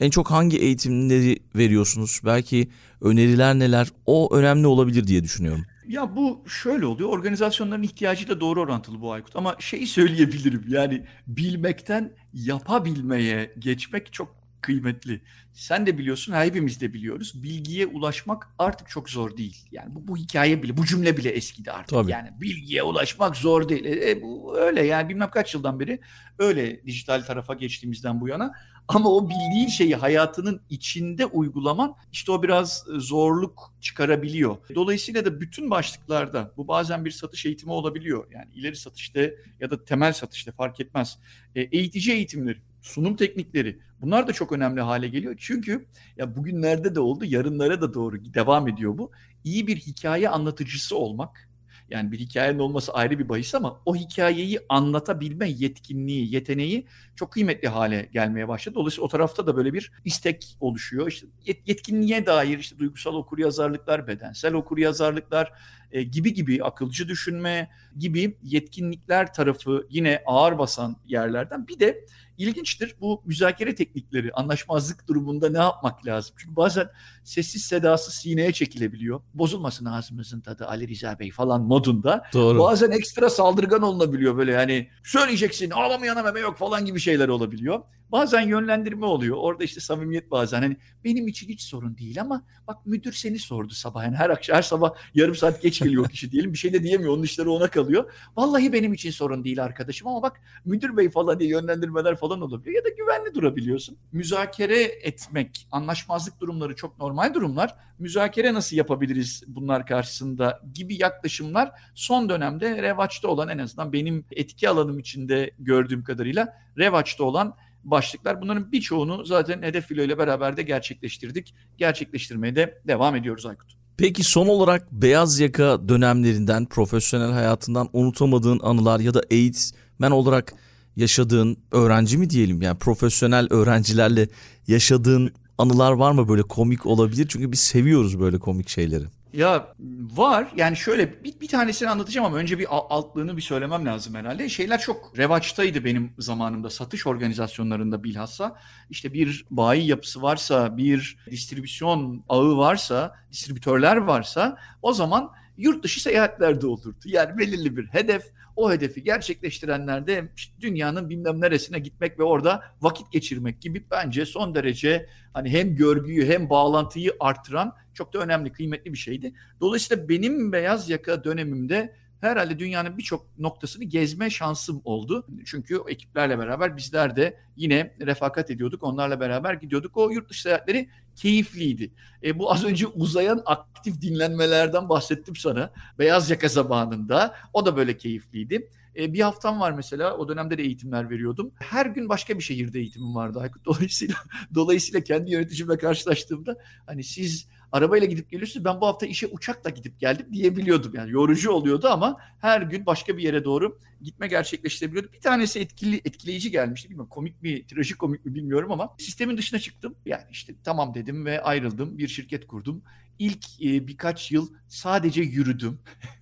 En 0.00 0.10
çok 0.10 0.30
hangi 0.30 0.58
eğitimleri 0.58 1.38
veriyorsunuz? 1.56 2.20
Belki 2.24 2.70
öneriler 3.00 3.54
neler? 3.54 3.88
O 4.06 4.36
önemli 4.36 4.66
olabilir 4.66 5.06
diye 5.06 5.24
düşünüyorum. 5.24 5.64
Ya 5.88 6.16
bu 6.16 6.44
şöyle 6.48 6.86
oluyor. 6.86 7.08
Organizasyonların 7.08 7.82
ihtiyacıyla 7.82 8.40
doğru 8.40 8.60
orantılı 8.60 9.00
bu 9.00 9.12
Aykut. 9.12 9.36
Ama 9.36 9.56
şeyi 9.58 9.86
söyleyebilirim. 9.86 10.64
Yani 10.68 11.04
bilmekten 11.26 12.12
yapabilmeye 12.32 13.54
geçmek 13.58 14.12
çok 14.12 14.35
kıymetli. 14.60 15.20
Sen 15.52 15.86
de 15.86 15.98
biliyorsun, 15.98 16.32
hepimiz 16.32 16.80
de 16.80 16.92
biliyoruz. 16.92 17.42
Bilgiye 17.42 17.86
ulaşmak 17.86 18.48
artık 18.58 18.88
çok 18.88 19.10
zor 19.10 19.36
değil. 19.36 19.68
Yani 19.70 19.94
bu, 19.94 20.08
bu 20.08 20.16
hikaye 20.16 20.62
bile, 20.62 20.76
bu 20.76 20.86
cümle 20.86 21.16
bile 21.16 21.30
eskidi 21.30 21.72
artık. 21.72 21.88
Tabii. 21.88 22.10
Yani 22.10 22.30
bilgiye 22.40 22.82
ulaşmak 22.82 23.36
zor 23.36 23.68
değil. 23.68 23.84
E, 23.84 24.10
e, 24.10 24.22
bu 24.22 24.58
öyle 24.58 24.82
yani 24.82 25.08
bilmem 25.08 25.30
kaç 25.30 25.54
yıldan 25.54 25.80
beri 25.80 26.00
öyle 26.38 26.84
dijital 26.86 27.22
tarafa 27.22 27.54
geçtiğimizden 27.54 28.20
bu 28.20 28.28
yana. 28.28 28.52
Ama 28.88 29.10
o 29.10 29.28
bildiğin 29.28 29.68
şeyi 29.68 29.96
hayatının 29.96 30.60
içinde 30.70 31.26
uygulaman 31.26 31.94
işte 32.12 32.32
o 32.32 32.42
biraz 32.42 32.84
e, 32.96 33.00
zorluk 33.00 33.74
çıkarabiliyor. 33.80 34.56
Dolayısıyla 34.74 35.24
da 35.24 35.40
bütün 35.40 35.70
başlıklarda 35.70 36.52
bu 36.56 36.68
bazen 36.68 37.04
bir 37.04 37.10
satış 37.10 37.46
eğitimi 37.46 37.72
olabiliyor. 37.72 38.26
Yani 38.32 38.46
ileri 38.54 38.76
satışta 38.76 39.20
ya 39.60 39.70
da 39.70 39.84
temel 39.84 40.12
satışta 40.12 40.52
fark 40.52 40.80
etmez. 40.80 41.18
E, 41.54 41.60
eğitici 41.60 42.14
eğitimleri 42.14 42.58
sunum 42.82 43.16
teknikleri 43.16 43.78
bunlar 44.00 44.28
da 44.28 44.32
çok 44.32 44.52
önemli 44.52 44.80
hale 44.80 45.08
geliyor. 45.08 45.34
Çünkü 45.38 45.86
ya 46.16 46.36
bugünlerde 46.36 46.94
de 46.94 47.00
oldu, 47.00 47.24
yarınlara 47.24 47.80
da 47.80 47.94
doğru 47.94 48.34
devam 48.34 48.68
ediyor 48.68 48.98
bu. 48.98 49.10
İyi 49.44 49.66
bir 49.66 49.76
hikaye 49.76 50.28
anlatıcısı 50.28 50.96
olmak 50.96 51.48
yani 51.90 52.12
bir 52.12 52.18
hikayenin 52.18 52.58
olması 52.58 52.92
ayrı 52.92 53.18
bir 53.18 53.28
bahis 53.28 53.54
ama 53.54 53.80
o 53.84 53.96
hikayeyi 53.96 54.60
anlatabilme 54.68 55.48
yetkinliği, 55.48 56.34
yeteneği 56.34 56.86
çok 57.16 57.32
kıymetli 57.32 57.68
hale 57.68 58.08
gelmeye 58.12 58.48
başladı. 58.48 58.74
Dolayısıyla 58.74 59.04
o 59.04 59.08
tarafta 59.08 59.46
da 59.46 59.56
böyle 59.56 59.72
bir 59.72 59.92
istek 60.04 60.56
oluşuyor. 60.60 61.08
İşte 61.08 61.26
yetkinliğe 61.66 62.26
dair 62.26 62.58
işte 62.58 62.78
duygusal 62.78 63.14
okuryazarlıklar, 63.14 64.06
bedensel 64.06 64.54
okuryazarlıklar 64.54 65.52
e, 65.92 66.02
gibi 66.02 66.34
gibi 66.34 66.64
akılcı 66.64 67.08
düşünme 67.08 67.70
gibi 67.98 68.36
yetkinlikler 68.42 69.34
tarafı 69.34 69.86
yine 69.90 70.22
ağır 70.26 70.58
basan 70.58 70.96
yerlerden. 71.06 71.68
Bir 71.68 71.80
de 71.80 72.04
ilginçtir 72.38 72.94
bu 73.00 73.22
müzakere 73.24 73.74
teknikleri, 73.74 74.32
anlaşmazlık 74.32 75.08
durumunda 75.08 75.50
ne 75.50 75.58
yapmak 75.58 76.06
lazım? 76.06 76.34
Çünkü 76.38 76.56
bazen 76.56 76.88
sessiz 77.24 77.64
sedası 77.64 78.12
sineye 78.12 78.52
çekilebiliyor. 78.52 79.20
Bozulmasın 79.34 79.84
ağzımızın 79.84 80.40
tadı 80.40 80.66
Ali 80.66 80.88
Rıza 80.88 81.18
Bey 81.18 81.30
falan 81.30 81.62
modunda. 81.62 82.22
Doğru. 82.32 82.58
Bazen 82.58 82.90
ekstra 82.90 83.30
saldırgan 83.30 83.82
olunabiliyor 83.82 84.36
böyle 84.36 84.52
yani 84.52 84.88
söyleyeceksin 85.04 85.70
ağlamayana 85.70 86.22
meme 86.22 86.40
yok 86.40 86.56
falan 86.56 86.84
gibi 86.84 87.00
şeyler 87.00 87.28
olabiliyor. 87.28 87.80
Bazen 88.12 88.40
yönlendirme 88.40 89.06
oluyor. 89.06 89.36
Orada 89.36 89.64
işte 89.64 89.80
samimiyet 89.80 90.30
bazen 90.30 90.62
hani 90.62 90.76
benim 91.04 91.28
için 91.28 91.48
hiç 91.48 91.62
sorun 91.62 91.98
değil 91.98 92.20
ama 92.20 92.42
bak 92.66 92.86
müdür 92.86 93.12
seni 93.12 93.38
sordu 93.38 93.72
sabah. 93.72 94.04
Yani 94.04 94.16
her 94.16 94.30
akşam 94.30 94.56
her 94.56 94.62
sabah 94.62 94.94
yarım 95.14 95.34
saat 95.34 95.62
geç 95.62 95.80
geliyor 95.82 96.08
kişi 96.08 96.30
diyelim. 96.30 96.52
Bir 96.52 96.58
şey 96.58 96.72
de 96.72 96.82
diyemiyor. 96.82 97.12
Onun 97.12 97.22
işleri 97.22 97.48
ona 97.48 97.68
kalıyor. 97.68 98.12
Vallahi 98.36 98.72
benim 98.72 98.92
için 98.92 99.10
sorun 99.10 99.44
değil 99.44 99.64
arkadaşım 99.64 100.08
ama 100.08 100.22
bak 100.22 100.40
müdür 100.64 100.96
bey 100.96 101.10
falan 101.10 101.40
diye 101.40 101.50
yönlendirmeler 101.50 102.16
falan 102.16 102.40
olabiliyor. 102.40 102.76
Ya 102.76 102.84
da 102.84 102.88
güvenli 102.88 103.34
durabiliyorsun. 103.34 103.98
Müzakere 104.12 104.82
etmek, 104.82 105.68
anlaşmazlık 105.72 106.40
durumları 106.40 106.76
çok 106.76 106.98
normal 106.98 107.34
durumlar. 107.34 107.74
Müzakere 107.98 108.54
nasıl 108.54 108.76
yapabiliriz 108.76 109.42
bunlar 109.46 109.86
karşısında 109.86 110.62
gibi 110.74 111.02
yaklaşımlar 111.02 111.70
son 111.94 112.28
dönemde 112.28 112.82
revaçta 112.82 113.28
olan 113.28 113.48
en 113.48 113.58
azından 113.58 113.92
benim 113.92 114.24
etki 114.30 114.68
alanım 114.68 114.98
içinde 114.98 115.50
gördüğüm 115.58 116.04
kadarıyla 116.04 116.56
revaçta 116.78 117.24
olan 117.24 117.54
başlıklar. 117.90 118.40
Bunların 118.42 118.72
birçoğunu 118.72 119.24
zaten 119.24 119.62
Hedef 119.62 119.86
Filo 119.86 120.02
ile 120.02 120.18
beraber 120.18 120.56
de 120.56 120.62
gerçekleştirdik. 120.62 121.54
Gerçekleştirmeye 121.78 122.56
de 122.56 122.78
devam 122.86 123.16
ediyoruz 123.16 123.46
Aykut. 123.46 123.76
Peki 123.96 124.24
son 124.24 124.46
olarak 124.46 124.92
beyaz 124.92 125.40
yaka 125.40 125.88
dönemlerinden, 125.88 126.66
profesyonel 126.66 127.32
hayatından 127.32 127.88
unutamadığın 127.92 128.60
anılar 128.62 129.00
ya 129.00 129.14
da 129.14 129.22
eğitmen 129.30 130.10
olarak 130.10 130.54
yaşadığın 130.96 131.56
öğrenci 131.72 132.18
mi 132.18 132.30
diyelim 132.30 132.62
yani 132.62 132.78
profesyonel 132.78 133.46
öğrencilerle 133.50 134.28
yaşadığın 134.66 135.32
anılar 135.58 135.92
var 135.92 136.12
mı 136.12 136.28
böyle 136.28 136.42
komik 136.42 136.86
olabilir? 136.86 137.26
Çünkü 137.28 137.52
biz 137.52 137.60
seviyoruz 137.60 138.20
böyle 138.20 138.38
komik 138.38 138.68
şeyleri. 138.68 139.04
Ya 139.32 139.74
var 140.16 140.48
yani 140.56 140.76
şöyle 140.76 141.24
bir, 141.24 141.40
bir 141.40 141.48
tanesini 141.48 141.88
anlatacağım 141.88 142.26
ama 142.26 142.36
önce 142.36 142.58
bir 142.58 142.66
altlığını 142.70 143.36
bir 143.36 143.42
söylemem 143.42 143.86
lazım 143.86 144.14
herhalde. 144.14 144.48
Şeyler 144.48 144.80
çok 144.80 145.18
revaçtaydı 145.18 145.84
benim 145.84 146.12
zamanımda 146.18 146.70
satış 146.70 147.06
organizasyonlarında 147.06 148.04
bilhassa. 148.04 148.56
İşte 148.90 149.12
bir 149.12 149.44
bayi 149.50 149.86
yapısı 149.86 150.22
varsa, 150.22 150.76
bir 150.76 151.18
distribüsyon 151.30 152.24
ağı 152.28 152.56
varsa, 152.56 153.14
distribütörler 153.32 153.96
varsa 153.96 154.58
o 154.82 154.92
zaman 154.92 155.32
yurt 155.56 155.84
dışı 155.84 156.02
seyahatler 156.02 156.60
de 156.60 156.66
olurdu. 156.66 156.96
Yani 157.04 157.38
belirli 157.38 157.76
bir 157.76 157.86
hedef, 157.86 158.22
o 158.56 158.72
hedefi 158.72 159.02
gerçekleştirenler 159.02 160.06
de 160.06 160.28
dünyanın 160.60 161.10
bilmem 161.10 161.40
neresine 161.40 161.78
gitmek 161.78 162.18
ve 162.18 162.22
orada 162.22 162.62
vakit 162.80 163.12
geçirmek 163.12 163.60
gibi 163.60 163.84
bence 163.90 164.26
son 164.26 164.54
derece 164.54 165.06
hani 165.32 165.50
hem 165.50 165.76
görgüyü 165.76 166.26
hem 166.26 166.50
bağlantıyı 166.50 167.12
arttıran 167.20 167.74
çok 167.94 168.12
da 168.12 168.18
önemli, 168.18 168.52
kıymetli 168.52 168.92
bir 168.92 168.98
şeydi. 168.98 169.32
Dolayısıyla 169.60 170.08
benim 170.08 170.52
beyaz 170.52 170.90
yaka 170.90 171.24
dönemimde 171.24 171.94
herhalde 172.20 172.58
dünyanın 172.58 172.98
birçok 172.98 173.38
noktasını 173.38 173.84
gezme 173.84 174.30
şansım 174.30 174.82
oldu. 174.84 175.26
Çünkü 175.44 175.78
o 175.78 175.88
ekiplerle 175.88 176.38
beraber 176.38 176.76
bizler 176.76 177.16
de 177.16 177.38
yine 177.56 177.94
refakat 178.00 178.50
ediyorduk. 178.50 178.82
Onlarla 178.82 179.20
beraber 179.20 179.54
gidiyorduk. 179.54 179.96
O 179.96 180.10
yurt 180.10 180.30
dışı 180.30 180.42
seyahatleri 180.42 180.88
keyifliydi. 181.16 181.92
E, 182.22 182.38
bu 182.38 182.52
az 182.52 182.64
önce 182.64 182.86
uzayan 182.86 183.42
aktif 183.46 184.00
dinlenmelerden 184.00 184.88
bahsettim 184.88 185.36
sana. 185.36 185.72
Beyaz 185.98 186.30
yaka 186.30 186.48
zamanında. 186.48 187.34
O 187.52 187.66
da 187.66 187.76
böyle 187.76 187.96
keyifliydi. 187.96 188.68
E, 188.96 189.12
bir 189.12 189.20
haftam 189.20 189.60
var 189.60 189.72
mesela. 189.72 190.16
O 190.16 190.28
dönemde 190.28 190.58
de 190.58 190.62
eğitimler 190.62 191.10
veriyordum. 191.10 191.52
Her 191.54 191.86
gün 191.86 192.08
başka 192.08 192.38
bir 192.38 192.42
şehirde 192.42 192.78
eğitimim 192.78 193.14
vardı 193.14 193.40
Aykut. 193.40 193.64
Dolayısıyla 193.66 194.14
dolayısıyla 194.54 195.00
kendi 195.00 195.30
yöneticimle 195.30 195.78
karşılaştığımda 195.78 196.58
hani 196.86 197.04
siz 197.04 197.48
arabayla 197.72 198.06
gidip 198.06 198.30
geliyorsunuz. 198.30 198.64
Ben 198.64 198.80
bu 198.80 198.86
hafta 198.86 199.06
işe 199.06 199.26
uçakla 199.26 199.70
gidip 199.70 200.00
geldim 200.00 200.26
diyebiliyordum. 200.32 200.92
Yani 200.94 201.10
yorucu 201.10 201.50
oluyordu 201.50 201.88
ama 201.88 202.16
her 202.40 202.62
gün 202.62 202.86
başka 202.86 203.16
bir 203.16 203.22
yere 203.22 203.44
doğru 203.44 203.78
gitme 204.02 204.28
gerçekleştirebiliyordum. 204.28 205.12
Bir 205.12 205.20
tanesi 205.20 205.60
etkili, 205.60 205.96
etkileyici 205.96 206.50
gelmişti. 206.50 206.88
Bilmiyorum 206.88 207.10
komik 207.10 207.42
mi, 207.42 207.66
trajikomik 207.66 208.24
mi 208.24 208.34
bilmiyorum 208.34 208.72
ama 208.72 208.94
sistemin 208.98 209.36
dışına 209.36 209.60
çıktım. 209.60 209.94
Yani 210.06 210.24
işte 210.30 210.54
tamam 210.64 210.94
dedim 210.94 211.26
ve 211.26 211.42
ayrıldım. 211.42 211.98
Bir 211.98 212.08
şirket 212.08 212.46
kurdum 212.46 212.82
ilk 213.18 213.62
e, 213.62 213.86
birkaç 213.86 214.32
yıl 214.32 214.48
sadece 214.68 215.22
yürüdüm. 215.22 215.78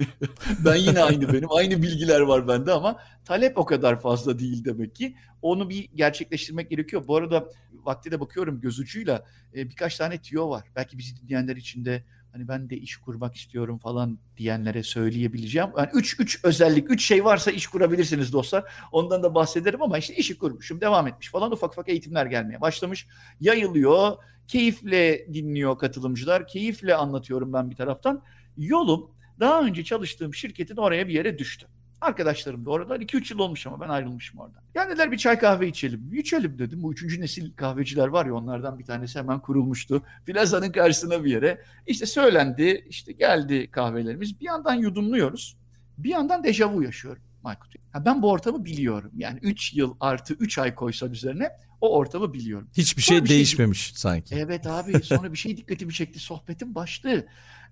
ben 0.64 0.76
yine 0.76 1.02
aynı 1.02 1.33
benim. 1.33 1.52
Aynı 1.52 1.83
bilgiler 1.83 2.20
var 2.20 2.48
bende 2.48 2.72
ama 2.72 2.98
talep 3.24 3.59
o 3.59 3.64
kadar 3.64 4.00
fazla 4.00 4.38
değil 4.38 4.64
demek 4.64 4.94
ki. 4.94 5.16
Onu 5.42 5.70
bir 5.70 5.88
gerçekleştirmek 5.94 6.70
gerekiyor. 6.70 7.04
Bu 7.07 7.16
arada 7.16 7.48
vakti 7.86 8.10
de 8.10 8.20
bakıyorum 8.20 8.60
göz 8.60 8.78
ucuyla 8.78 9.24
e, 9.54 9.68
birkaç 9.68 9.96
tane 9.96 10.18
tüyo 10.18 10.50
var. 10.50 10.64
Belki 10.76 10.98
bizi 10.98 11.16
dinleyenler 11.16 11.56
için 11.56 11.84
de 11.84 12.04
hani 12.32 12.48
ben 12.48 12.70
de 12.70 12.76
iş 12.76 12.96
kurmak 12.96 13.36
istiyorum 13.36 13.78
falan 13.78 14.18
diyenlere 14.36 14.82
söyleyebileceğim. 14.82 15.68
Yani 15.78 15.88
üç, 15.94 16.20
üç 16.20 16.44
özellik, 16.44 16.90
üç 16.90 17.04
şey 17.04 17.24
varsa 17.24 17.50
iş 17.50 17.66
kurabilirsiniz 17.66 18.32
dostlar. 18.32 18.72
Ondan 18.92 19.22
da 19.22 19.34
bahsederim 19.34 19.82
ama 19.82 19.98
işte 19.98 20.14
işi 20.14 20.38
kurmuşum, 20.38 20.80
devam 20.80 21.06
etmiş 21.06 21.30
falan 21.30 21.52
ufak 21.52 21.72
ufak 21.72 21.88
eğitimler 21.88 22.26
gelmeye 22.26 22.60
başlamış. 22.60 23.06
Yayılıyor, 23.40 24.16
keyifle 24.48 25.26
dinliyor 25.34 25.78
katılımcılar, 25.78 26.46
keyifle 26.46 26.94
anlatıyorum 26.94 27.52
ben 27.52 27.70
bir 27.70 27.76
taraftan. 27.76 28.22
Yolum 28.56 29.10
daha 29.40 29.62
önce 29.62 29.84
çalıştığım 29.84 30.34
şirketin 30.34 30.76
oraya 30.76 31.08
bir 31.08 31.12
yere 31.12 31.38
düştü. 31.38 31.66
Arkadaşlarım 32.04 32.64
da 32.64 32.70
oradan 32.70 33.00
2-3 33.00 33.32
yıl 33.32 33.38
olmuş 33.38 33.66
ama 33.66 33.80
ben 33.80 33.88
ayrılmışım 33.88 34.40
oradan. 34.40 34.62
Yani 34.74 34.90
dediler 34.90 35.12
bir 35.12 35.18
çay 35.18 35.38
kahve 35.38 35.68
içelim. 35.68 36.14
İçelim 36.14 36.58
dedim. 36.58 36.82
Bu 36.82 36.92
üçüncü 36.92 37.20
nesil 37.20 37.52
kahveciler 37.56 38.08
var 38.08 38.26
ya 38.26 38.34
onlardan 38.34 38.78
bir 38.78 38.84
tanesi 38.84 39.18
hemen 39.18 39.40
kurulmuştu. 39.40 40.02
Plazanın 40.26 40.72
karşısına 40.72 41.24
bir 41.24 41.30
yere. 41.30 41.62
İşte 41.86 42.06
söylendi, 42.06 42.84
işte 42.88 43.12
geldi 43.12 43.70
kahvelerimiz. 43.70 44.40
Bir 44.40 44.46
yandan 44.46 44.74
yudumluyoruz. 44.74 45.56
Bir 45.98 46.08
yandan 46.08 46.44
dejavu 46.44 46.82
yaşıyorum. 46.82 47.22
Michael. 47.44 47.72
Ha, 47.92 48.04
ben 48.04 48.22
bu 48.22 48.30
ortamı 48.30 48.64
biliyorum. 48.64 49.10
Yani 49.16 49.38
3 49.42 49.74
yıl 49.74 49.94
artı 50.00 50.34
3 50.34 50.58
ay 50.58 50.74
koysan 50.74 51.12
üzerine 51.12 51.50
o 51.80 51.96
ortamı 51.96 52.32
biliyorum. 52.32 52.68
Hiçbir 52.76 53.02
şey 53.02 53.24
bir 53.24 53.28
değişmemiş 53.28 53.86
şey... 53.86 53.96
sanki. 53.96 54.34
Evet 54.34 54.66
abi 54.66 55.02
sonra 55.02 55.32
bir 55.32 55.38
şey 55.38 55.56
dikkatimi 55.56 55.92
çekti. 55.92 56.18
Sohbetin 56.18 56.74
başlığı. 56.74 57.26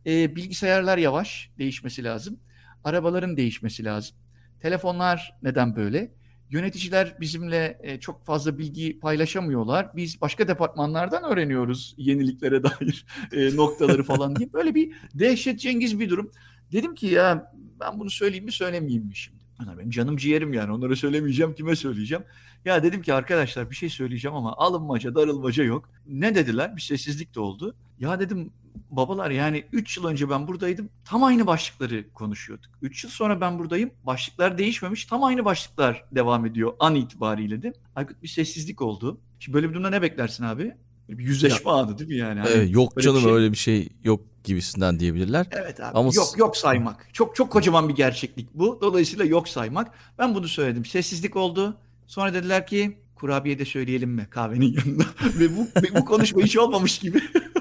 Ee, 0.06 0.36
bilgisayarlar 0.36 0.98
yavaş 0.98 1.50
değişmesi 1.58 2.04
lazım. 2.04 2.38
Arabaların 2.84 3.36
değişmesi 3.36 3.84
lazım. 3.84 4.16
Telefonlar 4.60 5.34
neden 5.42 5.76
böyle? 5.76 6.12
Yöneticiler 6.50 7.16
bizimle 7.20 7.78
e, 7.82 8.00
çok 8.00 8.24
fazla 8.24 8.58
bilgi 8.58 9.00
paylaşamıyorlar. 9.00 9.96
Biz 9.96 10.20
başka 10.20 10.48
departmanlardan 10.48 11.24
öğreniyoruz 11.24 11.94
yeniliklere 11.98 12.62
dair 12.62 13.06
e, 13.32 13.56
noktaları 13.56 14.02
falan 14.02 14.36
diye. 14.36 14.52
Böyle 14.52 14.74
bir 14.74 14.92
dehşet 15.14 15.60
cengiz 15.60 16.00
bir 16.00 16.10
durum. 16.10 16.30
Dedim 16.72 16.94
ki 16.94 17.06
ya 17.06 17.52
ben 17.80 18.00
bunu 18.00 18.10
söyleyeyim 18.10 18.44
mi 18.44 18.52
söylemeyeyim 18.52 19.04
mi 19.04 19.16
şimdi? 19.16 19.42
Onlar 19.62 19.78
benim 19.78 19.90
canım 19.90 20.16
ciğerim 20.16 20.52
yani 20.52 20.72
onlara 20.72 20.96
söylemeyeceğim 20.96 21.54
kime 21.54 21.76
söyleyeceğim. 21.76 22.24
Ya 22.64 22.82
dedim 22.82 23.02
ki 23.02 23.14
arkadaşlar 23.14 23.70
bir 23.70 23.76
şey 23.76 23.88
söyleyeceğim 23.88 24.36
ama 24.36 24.56
alınmaca 24.56 25.14
darılmaca 25.14 25.64
yok. 25.64 25.90
Ne 26.06 26.34
dediler? 26.34 26.76
Bir 26.76 26.80
sessizlik 26.80 27.34
de 27.34 27.40
oldu. 27.40 27.76
Ya 28.02 28.20
dedim 28.20 28.50
babalar 28.90 29.30
yani 29.30 29.64
3 29.72 29.96
yıl 29.96 30.04
önce 30.04 30.30
ben 30.30 30.48
buradaydım. 30.48 30.88
Tam 31.04 31.24
aynı 31.24 31.46
başlıkları 31.46 32.12
konuşuyorduk. 32.12 32.70
3 32.82 33.04
yıl 33.04 33.10
sonra 33.10 33.40
ben 33.40 33.58
buradayım. 33.58 33.90
Başlıklar 34.04 34.58
değişmemiş. 34.58 35.04
Tam 35.04 35.24
aynı 35.24 35.44
başlıklar 35.44 36.04
devam 36.12 36.46
ediyor 36.46 36.72
an 36.80 36.94
itibariyle 36.94 37.62
de. 37.62 37.72
Aykut 37.96 38.22
bir 38.22 38.28
sessizlik 38.28 38.82
oldu. 38.82 39.20
Şimdi 39.38 39.54
böyle 39.54 39.68
bir 39.68 39.74
durumda 39.74 39.90
ne 39.90 40.02
beklersin 40.02 40.44
abi? 40.44 40.74
Bir 41.08 41.24
yüzleşme 41.24 41.70
ya, 41.70 41.76
anı 41.76 41.98
değil 41.98 42.10
mi 42.10 42.16
yani? 42.16 42.40
Hani 42.40 42.72
yok 42.72 43.02
canım 43.02 43.16
bir 43.16 43.22
şey... 43.22 43.32
öyle 43.32 43.52
bir 43.52 43.56
şey 43.56 43.88
yok 44.04 44.20
gibisinden 44.44 45.00
diyebilirler. 45.00 45.46
Evet 45.50 45.80
abi. 45.80 45.98
Ama 45.98 46.10
yok 46.14 46.38
yok 46.38 46.56
saymak. 46.56 47.08
Çok 47.12 47.36
çok 47.36 47.50
kocaman 47.50 47.88
bir 47.88 47.94
gerçeklik 47.94 48.54
bu. 48.54 48.78
Dolayısıyla 48.80 49.24
yok 49.24 49.48
saymak. 49.48 49.90
Ben 50.18 50.34
bunu 50.34 50.48
söyledim. 50.48 50.84
Sessizlik 50.84 51.36
oldu. 51.36 51.76
Sonra 52.06 52.34
dediler 52.34 52.66
ki 52.66 52.98
kurabiye 53.14 53.58
de 53.58 53.64
söyleyelim 53.64 54.10
mi 54.10 54.26
kahvenin 54.30 54.76
yanında? 54.78 55.04
Ve 55.38 55.56
bu 55.56 55.68
bu 56.00 56.04
konuşma 56.04 56.42
hiç 56.42 56.56
olmamış 56.56 56.98
gibi 56.98 57.20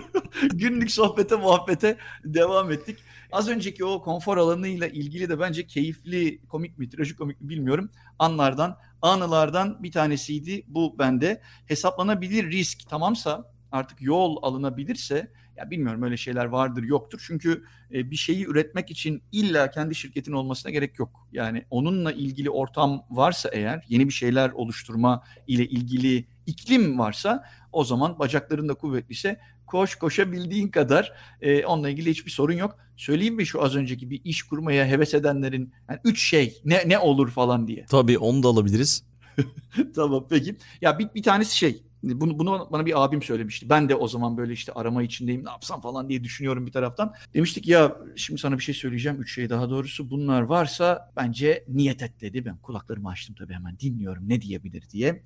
günlük 0.54 0.92
sohbete 0.92 1.36
muhabbete 1.36 1.98
devam 2.24 2.72
ettik. 2.72 3.00
Az 3.32 3.50
önceki 3.50 3.86
o 3.86 4.02
konfor 4.02 4.38
alanıyla 4.38 4.88
ilgili 4.88 5.30
de 5.30 5.40
bence 5.40 5.68
keyifli, 5.68 6.42
komik 6.50 6.78
mi, 6.78 6.90
trajikomik 6.90 7.42
mi 7.42 7.50
bilmiyorum 7.50 7.90
anlardan 8.20 8.78
anılardan 9.02 9.84
bir 9.84 9.92
tanesiydi 9.92 10.64
bu 10.68 11.00
bende. 11.00 11.42
Hesaplanabilir 11.66 12.52
risk 12.52 12.90
tamamsa 12.90 13.52
artık 13.72 14.02
yol 14.02 14.38
alınabilirse 14.42 15.32
ya 15.58 15.72
bilmiyorum 15.72 16.04
öyle 16.04 16.18
şeyler 16.18 16.46
vardır 16.46 16.84
yoktur. 16.84 17.24
Çünkü 17.28 17.64
e, 17.94 18.12
bir 18.12 18.16
şeyi 18.16 18.46
üretmek 18.46 18.92
için 18.92 19.24
illa 19.32 19.70
kendi 19.70 19.96
şirketin 19.96 20.32
olmasına 20.32 20.72
gerek 20.72 21.00
yok. 21.00 21.28
Yani 21.32 21.66
onunla 21.70 22.12
ilgili 22.12 22.50
ortam 22.50 23.06
varsa 23.10 23.50
eğer 23.54 23.86
yeni 23.90 24.08
bir 24.08 24.14
şeyler 24.14 24.50
oluşturma 24.50 25.24
ile 25.48 25.66
ilgili 25.66 26.26
iklim 26.46 27.00
varsa 27.00 27.44
o 27.72 27.84
zaman 27.84 28.20
bacakların 28.20 28.70
da 28.70 28.74
kuvvetliyse 28.74 29.40
koş 29.72 29.96
koşabildiğin 29.96 30.68
kadar 30.68 31.14
e, 31.42 31.66
onunla 31.66 31.90
ilgili 31.90 32.10
hiçbir 32.10 32.32
sorun 32.32 32.54
yok. 32.54 32.78
Söyleyeyim 32.98 33.36
mi 33.36 33.46
şu 33.46 33.64
az 33.64 33.76
önceki 33.76 34.10
bir 34.10 34.22
iş 34.24 34.44
kurmaya 34.44 34.86
heves 34.86 35.14
edenlerin 35.14 35.74
yani 35.90 36.00
üç 36.04 36.30
şey 36.30 36.62
ne 36.66 36.84
ne 36.90 37.00
olur 37.00 37.30
falan 37.30 37.68
diye. 37.68 37.86
Tabii 37.86 38.18
onu 38.18 38.44
da 38.44 38.48
alabiliriz. 38.48 39.04
tamam 39.96 40.28
peki. 40.30 40.58
Ya 40.82 41.00
bir, 41.00 41.08
bir 41.16 41.24
tanesi 41.24 41.58
şey 41.58 41.84
bunu, 42.04 42.40
bunu 42.40 42.70
bana 42.72 42.86
bir 42.86 43.04
abim 43.04 43.22
söylemişti. 43.22 43.70
Ben 43.70 43.90
de 43.90 43.96
o 43.96 44.08
zaman 44.08 44.38
böyle 44.38 44.54
işte 44.54 44.72
arama 44.74 45.04
içindeyim 45.04 45.46
ne 45.46 45.50
yapsam 45.50 45.82
falan 45.82 46.10
diye 46.10 46.24
düşünüyorum 46.24 46.68
bir 46.68 46.72
taraftan. 46.72 47.14
Demiştik 47.34 47.68
ya 47.68 47.98
şimdi 48.16 48.42
sana 48.42 48.58
bir 48.58 48.64
şey 48.64 48.76
söyleyeceğim. 48.76 49.22
Üç 49.22 49.36
şey 49.36 49.50
daha 49.50 49.70
doğrusu 49.70 50.10
bunlar 50.10 50.42
varsa 50.42 51.12
bence 51.16 51.66
niyet 51.68 52.02
et 52.02 52.22
dedi. 52.22 52.46
Ben 52.46 52.58
kulaklarımı 52.58 53.10
açtım 53.10 53.36
tabii 53.40 53.54
hemen 53.54 53.80
dinliyorum 53.80 54.30
ne 54.30 54.42
diyebilir 54.42 54.90
diye. 54.90 55.24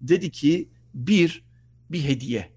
Dedi 0.00 0.30
ki 0.30 0.68
bir 0.94 1.44
bir 1.90 2.04
hediye. 2.04 2.54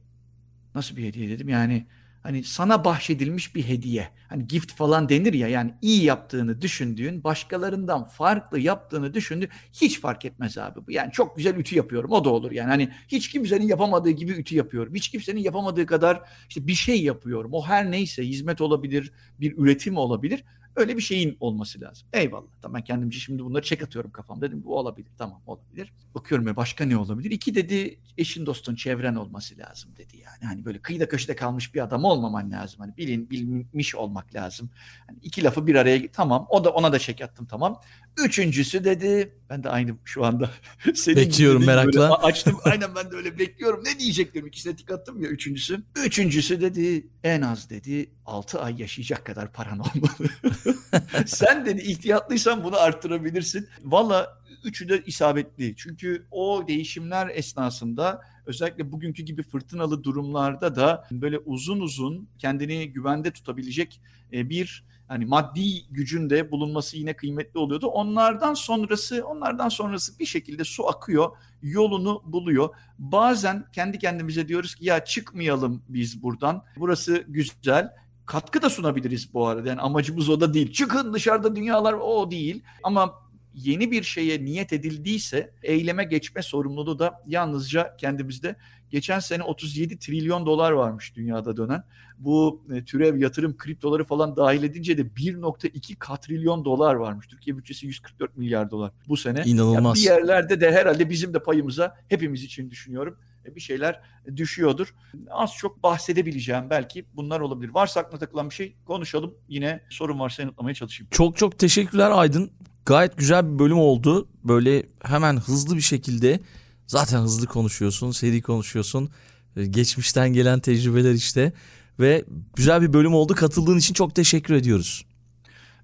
Nasıl 0.78 0.96
bir 0.96 1.04
hediye 1.04 1.30
dedim 1.30 1.50
yani 1.50 1.86
hani 2.24 2.44
sana 2.44 2.86
bahşedilmiş 2.86 3.56
bir 3.56 3.68
hediye. 3.68 4.10
Hani 4.30 4.48
gift 4.48 4.74
falan 4.74 5.10
denir 5.10 5.34
ya 5.34 5.48
yani 5.48 5.74
iyi 5.82 6.04
yaptığını 6.04 6.62
düşündüğün, 6.62 7.24
başkalarından 7.24 8.08
farklı 8.08 8.60
yaptığını 8.60 9.14
düşündüğün 9.14 9.50
hiç 9.74 10.02
fark 10.02 10.26
etmez 10.26 10.58
abi. 10.58 10.94
Yani 10.94 11.12
çok 11.12 11.38
güzel 11.38 11.56
ütü 11.56 11.76
yapıyorum 11.76 12.12
o 12.12 12.26
da 12.26 12.30
olur 12.30 12.52
yani. 12.52 12.70
Hani 12.70 12.90
hiç 13.08 13.30
kimsenin 13.30 13.68
yapamadığı 13.68 14.10
gibi 14.10 14.32
ütü 14.32 14.56
yapıyorum. 14.56 14.96
Hiç 14.96 15.10
kimsenin 15.10 15.40
yapamadığı 15.40 15.86
kadar 15.86 16.22
işte 16.50 16.68
bir 16.68 16.76
şey 16.76 17.04
yapıyorum. 17.04 17.54
O 17.54 17.66
her 17.66 17.92
neyse 17.92 18.28
hizmet 18.28 18.62
olabilir, 18.62 19.12
bir 19.40 19.58
üretim 19.58 19.98
olabilir. 19.98 20.44
Öyle 20.78 20.98
bir 20.98 21.02
şeyin 21.02 21.38
olması 21.40 21.82
lazım. 21.82 22.08
Eyvallah. 22.14 22.48
Tamam 22.62 22.76
ben 22.76 22.84
kendimce 22.84 23.20
şimdi 23.20 23.44
bunları 23.44 23.64
çek 23.64 23.84
atıyorum 23.84 24.12
kafam. 24.12 24.42
Dedim 24.42 24.64
bu 24.64 24.78
olabilir. 24.78 25.12
Tamam 25.18 25.42
olabilir. 25.46 25.94
Bakıyorum 26.16 26.48
ya 26.48 26.56
başka 26.56 26.86
ne 26.86 26.98
olabilir? 26.98 27.32
İki 27.32 27.56
dedi 27.56 28.00
eşin 28.18 28.46
dostun 28.46 28.76
çevren 28.76 29.16
olması 29.16 29.58
lazım 29.58 29.92
dedi 29.98 30.18
yani. 30.18 30.46
Hani 30.46 30.66
böyle 30.66 30.80
kıyıda 30.80 31.08
köşede 31.08 31.36
kalmış 31.36 31.74
bir 31.76 31.84
adam 31.84 32.04
olmaman 32.04 32.52
lazım. 32.52 32.80
Hani 32.80 32.98
bilin 32.98 33.30
bilmiş 33.30 33.96
olmak 33.96 34.36
lazım. 34.36 34.70
Hani 35.08 35.18
iki 35.22 35.44
lafı 35.44 35.68
bir 35.68 35.76
araya 35.76 36.12
tamam. 36.12 36.46
O 36.50 36.64
da 36.64 36.70
ona 36.70 36.94
da 36.94 37.00
çek 37.00 37.22
attım 37.22 37.46
tamam. 37.46 37.82
Üçüncüsü 38.26 38.84
dedi 38.84 39.34
ben 39.50 39.64
de 39.64 39.70
aynı 39.70 39.96
şu 40.06 40.26
anda. 40.26 40.50
Senin 40.96 41.18
Bekliyorum 41.18 41.66
merakla. 41.66 42.16
açtım 42.24 42.58
aynen 42.64 42.96
ben 42.96 43.12
de 43.12 43.16
öyle 43.16 43.40
bekliyorum. 43.40 43.84
Ne 43.86 44.00
diyecektim 44.00 44.48
ikisine 44.48 44.76
tik 44.76 44.92
attım 44.92 45.24
ya 45.24 45.30
üçüncüsü. 45.30 45.84
Üçüncüsü 46.06 46.62
dedi 46.62 47.08
en 47.24 47.42
az 47.42 47.70
dedi 47.70 48.10
6 48.26 48.60
ay 48.62 48.82
yaşayacak 48.82 49.26
kadar 49.26 49.54
paran 49.54 49.80
olmalı. 49.80 50.30
Sen 51.26 51.66
dedi 51.66 51.82
ihtiyatlıysan 51.82 52.64
bunu 52.64 52.78
arttırabilirsin. 52.78 53.68
Valla 53.84 54.38
üçü 54.64 54.90
de 54.90 55.04
isabetli. 55.06 55.76
Çünkü 55.76 56.28
o 56.32 56.68
değişimler 56.68 57.30
esnasında 57.34 58.22
özellikle 58.46 58.92
bugünkü 58.92 59.24
gibi 59.24 59.44
fırtınalı 59.44 60.04
durumlarda 60.04 60.76
da 60.76 61.08
böyle 61.12 61.40
uzun 61.40 61.80
uzun 61.80 62.30
kendini 62.40 62.92
güvende 62.92 63.32
tutabilecek 63.32 64.02
e, 64.34 64.50
bir 64.50 64.84
hani 65.08 65.26
maddi 65.26 65.88
gücün 65.90 66.30
de 66.30 66.52
bulunması 66.52 66.98
yine 66.98 67.16
kıymetli 67.16 67.60
oluyordu. 67.60 67.88
Onlardan 67.88 68.54
sonrası, 68.54 69.26
onlardan 69.26 69.70
sonrası 69.70 70.20
bir 70.20 70.26
şekilde 70.26 70.64
su 70.64 70.88
akıyor, 70.88 71.32
yolunu 71.62 72.24
buluyor. 72.26 72.70
Bazen 73.00 73.66
kendi 73.74 74.00
kendimize 74.00 74.48
diyoruz 74.48 74.76
ki 74.76 74.86
ya 74.86 75.06
çıkmayalım 75.06 75.84
biz 75.90 76.24
buradan. 76.24 76.64
Burası 76.78 77.26
güzel 77.28 77.94
katkı 78.28 78.62
da 78.62 78.70
sunabiliriz 78.70 79.34
bu 79.34 79.48
arada. 79.48 79.70
Yani 79.70 79.82
amacımız 79.82 80.30
o 80.30 80.42
da 80.42 80.54
değil. 80.54 80.72
Çıkın 80.72 81.14
dışarıda 81.14 81.56
dünyalar 81.56 81.94
o 81.94 82.32
değil. 82.32 82.64
Ama 82.84 83.14
yeni 83.54 83.92
bir 83.92 84.04
şeye 84.04 84.46
niyet 84.46 84.74
edildiyse 84.74 85.54
eyleme 85.64 86.04
geçme 86.04 86.42
sorumluluğu 86.42 87.00
da 87.00 87.22
yalnızca 87.28 87.96
kendimizde. 87.98 88.56
Geçen 88.90 89.20
sene 89.20 89.44
37 89.44 90.00
trilyon 90.00 90.46
dolar 90.46 90.72
varmış 90.72 91.16
dünyada 91.16 91.58
dönen. 91.58 91.84
Bu 92.18 92.64
e, 92.74 92.84
türev 92.84 93.18
yatırım 93.18 93.58
kriptoları 93.58 94.04
falan 94.04 94.36
dahil 94.36 94.64
edince 94.64 94.98
de 94.98 95.02
1.2 95.02 95.96
katrilyon 95.96 96.66
dolar 96.66 96.96
varmış. 96.96 97.28
Türkiye 97.28 97.58
bütçesi 97.58 97.86
144 97.86 98.38
milyar 98.38 98.72
dolar 98.72 98.92
bu 99.08 99.18
sene. 99.18 99.44
İnanılmaz. 99.46 100.04
Yani 100.04 100.16
bir 100.18 100.22
yerlerde 100.22 100.62
de 100.62 100.72
herhalde 100.72 101.10
bizim 101.10 101.34
de 101.34 101.44
payımıza 101.44 101.96
hepimiz 102.08 102.44
için 102.44 102.72
düşünüyorum 102.72 103.18
bir 103.56 103.62
şeyler 103.62 104.02
düşüyordur. 104.36 104.94
Az 105.30 105.56
çok 105.58 105.84
bahsedebileceğim 105.84 106.70
belki 106.70 107.06
bunlar 107.14 107.40
olabilir. 107.40 107.74
Varsa 107.74 108.00
aklına 108.00 108.20
takılan 108.20 108.50
bir 108.50 108.56
şey 108.56 108.76
konuşalım. 108.86 109.34
Yine 109.48 109.84
sorun 109.90 110.20
varsa 110.20 110.42
yanıtlamaya 110.42 110.74
çalışayım. 110.74 111.10
Çok 111.12 111.38
çok 111.38 111.60
teşekkürler 111.60 112.12
Aydın. 112.12 112.52
Gayet 112.86 113.18
güzel 113.18 113.54
bir 113.54 113.60
bölüm 113.60 113.80
oldu. 113.80 114.28
Böyle 114.44 114.84
hemen 115.04 115.38
hızlı 115.38 115.76
bir 115.76 115.82
şekilde 115.82 116.40
zaten 116.88 117.20
hızlı 117.20 117.48
konuşuyorsun, 117.48 118.12
seri 118.12 118.42
konuşuyorsun. 118.42 119.10
E, 119.56 119.66
geçmişten 119.66 120.34
gelen 120.34 120.60
tecrübeler 120.60 121.14
işte 121.14 121.54
ve 122.00 122.26
güzel 122.56 122.82
bir 122.82 122.94
bölüm 122.94 123.14
oldu. 123.14 123.36
Katıldığın 123.36 123.78
için 123.78 123.94
çok 123.94 124.16
teşekkür 124.16 124.54
ediyoruz. 124.54 125.06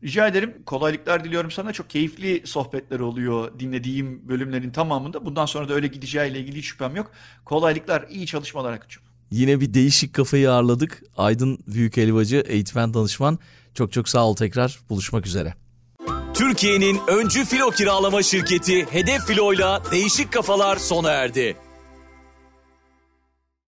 Rica 0.04 0.28
ederim. 0.28 0.54
Kolaylıklar 0.66 1.24
diliyorum 1.24 1.52
sana. 1.52 1.74
Çok 1.74 1.90
keyifli 1.90 2.42
sohbetler 2.46 3.00
oluyor 3.00 3.60
dinlediğim 3.60 4.30
bölümlerin 4.30 4.72
tamamında. 4.72 5.26
Bundan 5.26 5.46
sonra 5.46 5.70
da 5.70 5.74
öyle 5.74 5.88
gideceğiyle 5.88 6.40
ilgili 6.40 6.58
hiç 6.58 6.66
şüphem 6.66 6.96
yok. 6.96 7.12
Kolaylıklar, 7.46 8.06
iyi 8.10 8.26
çalışmalar 8.26 8.74
Akıncığım. 8.74 9.04
Yine 9.32 9.62
bir 9.62 9.74
değişik 9.74 10.14
kafayı 10.14 10.52
ağırladık. 10.52 11.04
Aydın 11.18 11.60
Büyük 11.68 11.98
Elvacı, 11.98 12.44
eğitmen 12.48 12.94
danışman. 12.94 13.40
Çok 13.74 13.92
çok 13.92 14.10
sağ 14.10 14.28
ol 14.28 14.36
tekrar. 14.36 14.80
Buluşmak 14.90 15.28
üzere. 15.28 15.54
Türkiye'nin 16.34 17.00
öncü 17.08 17.46
filo 17.46 17.72
kiralama 17.72 18.24
şirketi 18.24 18.86
Hedef 18.92 19.22
Filo'yla 19.28 19.84
Değişik 19.92 20.32
Kafalar 20.32 20.78
sona 20.78 21.12
erdi. 21.12 21.56